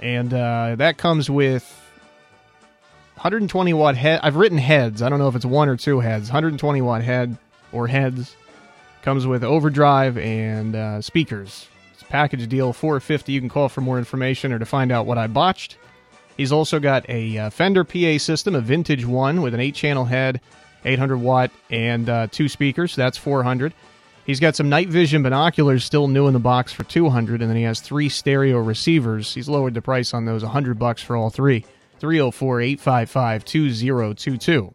And 0.00 0.32
uh, 0.32 0.76
that 0.76 0.96
comes 0.96 1.28
with 1.28 1.64
120 3.16 3.74
watt 3.74 3.94
head. 3.94 4.20
I've 4.22 4.36
written 4.36 4.56
heads. 4.56 5.02
I 5.02 5.10
don't 5.10 5.18
know 5.18 5.28
if 5.28 5.36
it's 5.36 5.44
one 5.44 5.68
or 5.68 5.76
two 5.76 6.00
heads. 6.00 6.30
120 6.30 6.80
watt 6.80 7.02
head 7.02 7.36
or 7.72 7.88
heads. 7.88 8.36
Comes 9.02 9.26
with 9.26 9.44
overdrive 9.44 10.16
and 10.16 10.74
uh, 10.74 11.02
speakers. 11.02 11.68
It's 11.92 12.02
a 12.02 12.06
package 12.06 12.48
deal, 12.48 12.72
450. 12.72 13.32
You 13.32 13.40
can 13.40 13.50
call 13.50 13.68
for 13.68 13.82
more 13.82 13.98
information 13.98 14.50
or 14.52 14.58
to 14.58 14.64
find 14.64 14.90
out 14.90 15.04
what 15.04 15.18
I 15.18 15.26
botched. 15.26 15.76
He's 16.38 16.52
also 16.52 16.78
got 16.78 17.04
a 17.10 17.36
uh, 17.36 17.50
Fender 17.50 17.82
PA 17.82 18.16
system, 18.18 18.54
a 18.54 18.60
vintage 18.60 19.04
one 19.04 19.42
with 19.42 19.54
an 19.54 19.60
eight 19.60 19.74
channel 19.74 20.04
head, 20.04 20.40
800 20.84 21.18
watt, 21.18 21.50
and 21.68 22.08
uh, 22.08 22.28
two 22.30 22.48
speakers. 22.48 22.94
That's 22.94 23.18
400. 23.18 23.74
He's 24.24 24.38
got 24.38 24.54
some 24.54 24.68
night 24.68 24.88
vision 24.88 25.24
binoculars 25.24 25.84
still 25.84 26.06
new 26.06 26.28
in 26.28 26.34
the 26.34 26.38
box 26.38 26.72
for 26.72 26.84
200, 26.84 27.42
and 27.42 27.50
then 27.50 27.56
he 27.56 27.64
has 27.64 27.80
three 27.80 28.08
stereo 28.08 28.58
receivers. 28.58 29.34
He's 29.34 29.48
lowered 29.48 29.74
the 29.74 29.82
price 29.82 30.14
on 30.14 30.26
those 30.26 30.44
100 30.44 30.78
bucks 30.78 31.02
for 31.02 31.16
all 31.16 31.28
three. 31.28 31.64
304 31.98 32.60
855 32.60 33.44
2022. 33.44 34.74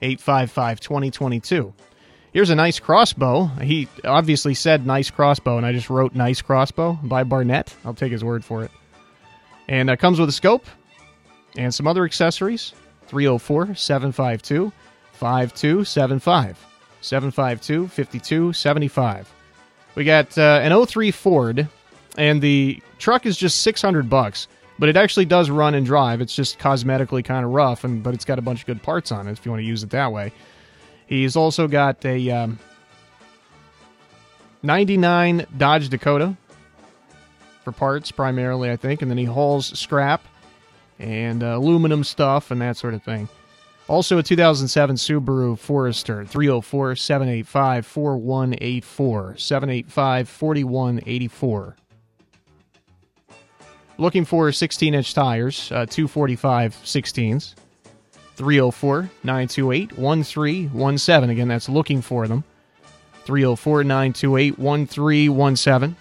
855 0.00 0.80
2022. 0.80 1.74
Here's 2.32 2.50
a 2.50 2.54
nice 2.54 2.80
crossbow. 2.80 3.46
He 3.60 3.86
obviously 4.02 4.54
said 4.54 4.86
nice 4.86 5.10
crossbow, 5.10 5.58
and 5.58 5.66
I 5.66 5.72
just 5.72 5.90
wrote 5.90 6.14
nice 6.14 6.40
crossbow 6.40 6.98
by 7.02 7.22
Barnett. 7.24 7.74
I'll 7.84 7.92
take 7.92 8.12
his 8.12 8.24
word 8.24 8.44
for 8.44 8.64
it. 8.64 8.70
And 9.68 9.88
it 9.88 9.98
comes 9.98 10.20
with 10.20 10.28
a 10.28 10.32
scope 10.32 10.66
and 11.56 11.74
some 11.74 11.86
other 11.86 12.04
accessories. 12.04 12.74
304 13.06 13.74
752 13.74 14.72
5275. 15.12 16.66
752 17.00 17.88
5275. 17.88 19.32
We 19.94 20.04
got 20.04 20.36
uh, 20.36 20.60
an 20.62 20.86
03 20.86 21.10
Ford, 21.10 21.68
and 22.16 22.40
the 22.40 22.82
truck 22.98 23.26
is 23.26 23.36
just 23.36 23.60
600 23.60 24.10
bucks, 24.10 24.48
but 24.78 24.88
it 24.88 24.96
actually 24.96 25.26
does 25.26 25.50
run 25.50 25.74
and 25.74 25.86
drive. 25.86 26.20
It's 26.20 26.34
just 26.34 26.58
cosmetically 26.58 27.24
kind 27.24 27.44
of 27.44 27.52
rough, 27.52 27.84
and 27.84 28.02
but 28.02 28.14
it's 28.14 28.24
got 28.24 28.38
a 28.38 28.42
bunch 28.42 28.60
of 28.60 28.66
good 28.66 28.82
parts 28.82 29.12
on 29.12 29.28
it 29.28 29.32
if 29.32 29.44
you 29.44 29.52
want 29.52 29.60
to 29.60 29.66
use 29.66 29.82
it 29.82 29.90
that 29.90 30.12
way. 30.12 30.32
He's 31.06 31.36
also 31.36 31.68
got 31.68 32.04
a 32.04 32.30
um, 32.30 32.58
99 34.62 35.46
Dodge 35.56 35.90
Dakota 35.90 36.36
for 37.64 37.72
parts 37.72 38.10
primarily, 38.10 38.70
I 38.70 38.76
think, 38.76 39.02
and 39.02 39.10
then 39.10 39.18
he 39.18 39.24
hauls 39.24 39.78
scrap 39.78 40.22
and 40.98 41.42
uh, 41.42 41.56
aluminum 41.56 42.04
stuff 42.04 42.50
and 42.50 42.60
that 42.60 42.76
sort 42.76 42.94
of 42.94 43.02
thing. 43.02 43.28
Also, 43.86 44.16
a 44.16 44.22
2007 44.22 44.96
Subaru 44.96 45.58
Forester, 45.58 46.24
304 46.24 46.96
785 46.96 47.86
4184. 47.86 49.36
785 49.36 50.28
4184. 50.28 51.76
Looking 53.96 54.24
for 54.24 54.50
16 54.50 54.94
inch 54.94 55.14
tires, 55.14 55.70
uh, 55.70 55.86
245 55.86 56.74
16s. 56.74 57.54
304 58.36 59.10
928 59.22 59.98
1317. 59.98 61.30
Again, 61.30 61.48
that's 61.48 61.68
looking 61.68 62.00
for 62.00 62.26
them. 62.26 62.42
304 63.24 63.84
928 63.84 64.58
1317. 64.58 65.96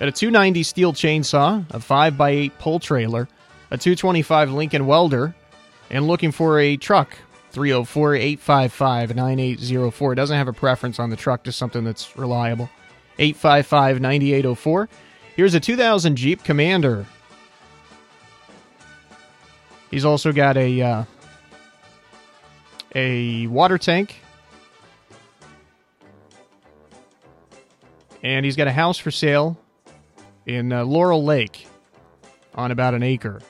At 0.00 0.06
a 0.06 0.12
290 0.12 0.62
Stihl 0.62 0.92
chainsaw, 0.92 1.68
a 1.70 1.78
5x8 1.78 2.52
pull 2.60 2.78
trailer, 2.78 3.28
a 3.72 3.78
225 3.78 4.52
Lincoln 4.52 4.86
welder, 4.86 5.34
and 5.90 6.06
looking 6.06 6.30
for 6.30 6.60
a 6.60 6.76
truck. 6.76 7.16
304 7.50 8.14
855 8.14 9.16
9804. 9.16 10.14
Doesn't 10.14 10.36
have 10.36 10.46
a 10.46 10.52
preference 10.52 11.00
on 11.00 11.10
the 11.10 11.16
truck, 11.16 11.42
just 11.42 11.58
something 11.58 11.82
that's 11.82 12.16
reliable. 12.16 12.70
855 13.18 14.00
9804. 14.00 14.88
Here's 15.34 15.54
a 15.54 15.60
2000 15.60 16.14
Jeep 16.14 16.44
Commander. 16.44 17.06
He's 19.90 20.04
also 20.04 20.30
got 20.30 20.56
a 20.56 20.80
uh, 20.80 21.04
a 22.94 23.46
water 23.48 23.78
tank, 23.78 24.20
and 28.22 28.44
he's 28.44 28.54
got 28.54 28.68
a 28.68 28.72
house 28.72 28.98
for 28.98 29.10
sale 29.10 29.58
in 30.48 30.72
uh, 30.72 30.82
Laurel 30.84 31.22
Lake 31.22 31.68
on 32.54 32.72
about 32.72 32.94
an 32.94 33.02
acre. 33.02 33.40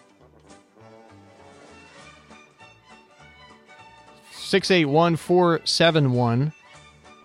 681 4.32 5.16
471 5.16 6.52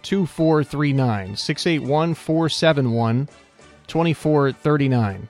2439. 0.03 1.35
681 1.35 2.13
471 2.13 3.29
2439. 3.87 5.27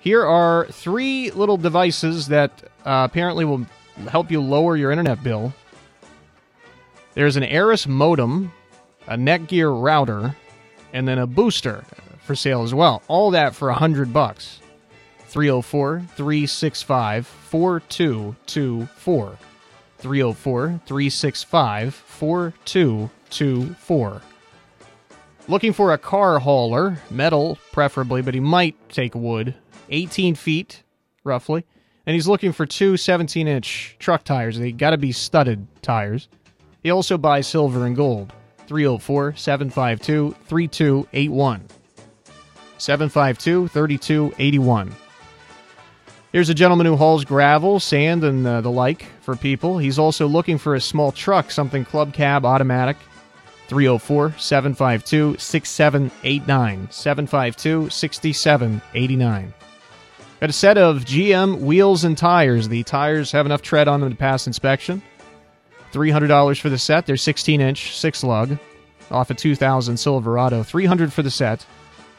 Here 0.00 0.24
are 0.24 0.66
three 0.66 1.30
little 1.30 1.56
devices 1.56 2.28
that 2.28 2.62
uh, 2.84 3.06
apparently 3.08 3.44
will 3.44 3.66
help 4.08 4.30
you 4.30 4.40
lower 4.40 4.76
your 4.76 4.90
internet 4.90 5.22
bill. 5.22 5.52
There's 7.14 7.36
an 7.36 7.44
Arris 7.44 7.86
modem, 7.86 8.52
a 9.06 9.16
Netgear 9.16 9.82
router, 9.82 10.36
and 10.92 11.08
then 11.08 11.18
a 11.18 11.26
booster 11.26 11.84
for 12.28 12.36
sale 12.36 12.62
as 12.62 12.72
well. 12.72 13.02
All 13.08 13.32
that 13.32 13.56
for 13.56 13.70
a 13.70 13.74
hundred 13.74 14.12
bucks. 14.12 14.60
304 15.28 16.04
365 16.14 17.26
4224. 17.26 19.38
304 19.98 20.80
365 20.86 21.94
4224. 21.94 24.22
Looking 25.48 25.72
for 25.72 25.92
a 25.94 25.98
car 25.98 26.38
hauler, 26.38 26.98
metal 27.10 27.58
preferably, 27.72 28.20
but 28.20 28.34
he 28.34 28.40
might 28.40 28.76
take 28.90 29.14
wood. 29.14 29.54
18 29.88 30.34
feet, 30.34 30.82
roughly. 31.24 31.64
And 32.04 32.12
he's 32.12 32.28
looking 32.28 32.52
for 32.52 32.66
two 32.66 32.98
17 32.98 33.48
inch 33.48 33.96
truck 33.98 34.24
tires. 34.24 34.58
They 34.58 34.72
got 34.72 34.90
to 34.90 34.98
be 34.98 35.12
studded 35.12 35.66
tires. 35.80 36.28
He 36.82 36.90
also 36.90 37.16
buys 37.16 37.46
silver 37.46 37.86
and 37.86 37.96
gold. 37.96 38.34
304 38.66 39.34
752 39.34 40.36
3281. 40.46 41.77
752 42.78 43.68
3281. 43.68 44.94
Here's 46.32 46.50
a 46.50 46.54
gentleman 46.54 46.86
who 46.86 46.96
hauls 46.96 47.24
gravel, 47.24 47.80
sand, 47.80 48.22
and 48.22 48.46
uh, 48.46 48.60
the 48.60 48.70
like 48.70 49.06
for 49.22 49.34
people. 49.34 49.78
He's 49.78 49.98
also 49.98 50.26
looking 50.26 50.58
for 50.58 50.74
a 50.74 50.80
small 50.80 51.10
truck, 51.10 51.50
something 51.50 51.84
club 51.84 52.12
cab 52.12 52.44
automatic. 52.44 52.96
304 53.68 54.34
752 54.38 55.36
6789. 55.38 56.88
752 56.90 57.90
6789. 57.90 59.54
Got 60.40 60.50
a 60.50 60.52
set 60.52 60.78
of 60.78 61.04
GM 61.04 61.58
wheels 61.60 62.04
and 62.04 62.16
tires. 62.16 62.68
The 62.68 62.82
tires 62.84 63.32
have 63.32 63.44
enough 63.44 63.62
tread 63.62 63.88
on 63.88 64.00
them 64.00 64.10
to 64.10 64.16
pass 64.16 64.46
inspection. 64.46 65.02
$300 65.92 66.60
for 66.60 66.68
the 66.68 66.78
set. 66.78 67.06
They're 67.06 67.16
16 67.16 67.60
inch, 67.60 67.96
6 67.96 68.24
lug, 68.24 68.58
off 69.10 69.30
a 69.30 69.34
2000 69.34 69.96
Silverado. 69.96 70.62
300 70.62 71.12
for 71.12 71.22
the 71.22 71.30
set. 71.30 71.66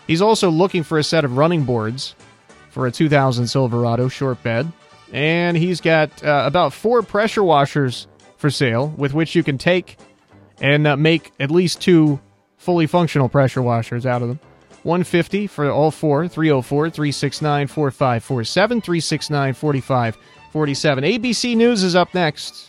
He's 0.09 0.23
also 0.23 0.49
looking 0.49 0.81
for 0.81 0.97
a 0.97 1.03
set 1.03 1.23
of 1.23 1.37
running 1.37 1.65
boards 1.65 2.15
for 2.71 2.87
a 2.87 2.91
2000 2.91 3.45
Silverado 3.45 4.07
short 4.07 4.41
bed. 4.41 4.71
And 5.13 5.55
he's 5.55 5.81
got 5.81 6.23
uh, 6.23 6.45
about 6.47 6.73
four 6.73 7.03
pressure 7.03 7.43
washers 7.43 8.07
for 8.35 8.49
sale 8.49 8.87
with 8.97 9.13
which 9.13 9.35
you 9.35 9.43
can 9.43 9.59
take 9.59 9.99
and 10.59 10.87
uh, 10.87 10.97
make 10.97 11.31
at 11.39 11.51
least 11.51 11.79
two 11.79 12.19
fully 12.57 12.87
functional 12.87 13.29
pressure 13.29 13.61
washers 13.61 14.07
out 14.07 14.23
of 14.23 14.29
them. 14.29 14.39
150 14.81 15.45
for 15.45 15.69
all 15.69 15.91
four, 15.91 16.27
304 16.27 16.89
369 16.89 17.67
4547, 17.67 18.81
369 18.81 19.53
4547. 19.53 21.03
ABC 21.03 21.55
News 21.55 21.83
is 21.83 21.95
up 21.95 22.15
next. 22.15 22.68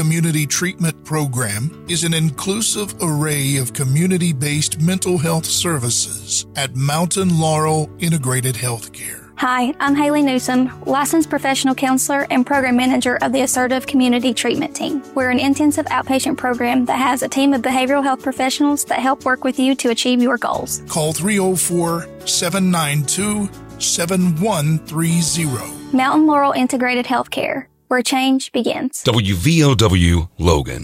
Community 0.00 0.46
Treatment 0.46 1.04
Program 1.04 1.84
is 1.86 2.04
an 2.04 2.14
inclusive 2.14 2.94
array 3.02 3.58
of 3.58 3.74
community 3.74 4.32
based 4.32 4.80
mental 4.80 5.18
health 5.18 5.44
services 5.44 6.46
at 6.56 6.74
Mountain 6.74 7.38
Laurel 7.38 7.90
Integrated 7.98 8.54
Healthcare. 8.54 9.30
Hi, 9.36 9.74
I'm 9.78 9.94
Haley 9.94 10.22
Newsom, 10.22 10.70
licensed 10.86 11.28
professional 11.28 11.74
counselor 11.74 12.26
and 12.30 12.46
program 12.46 12.76
manager 12.76 13.18
of 13.20 13.34
the 13.34 13.42
Assertive 13.42 13.86
Community 13.86 14.32
Treatment 14.32 14.74
Team. 14.74 15.02
We're 15.14 15.28
an 15.28 15.38
intensive 15.38 15.84
outpatient 15.86 16.38
program 16.38 16.86
that 16.86 16.96
has 16.96 17.22
a 17.22 17.28
team 17.28 17.52
of 17.52 17.60
behavioral 17.60 18.02
health 18.02 18.22
professionals 18.22 18.86
that 18.86 19.00
help 19.00 19.26
work 19.26 19.44
with 19.44 19.58
you 19.58 19.74
to 19.74 19.90
achieve 19.90 20.22
your 20.22 20.38
goals. 20.38 20.82
Call 20.88 21.12
304 21.12 22.26
792 22.26 23.50
7130. 23.78 25.94
Mountain 25.94 26.26
Laurel 26.26 26.52
Integrated 26.52 27.04
Healthcare, 27.04 27.66
where 27.90 28.02
change 28.02 28.52
begins. 28.52 29.02
WVOW 29.04 30.28
Logan. 30.38 30.78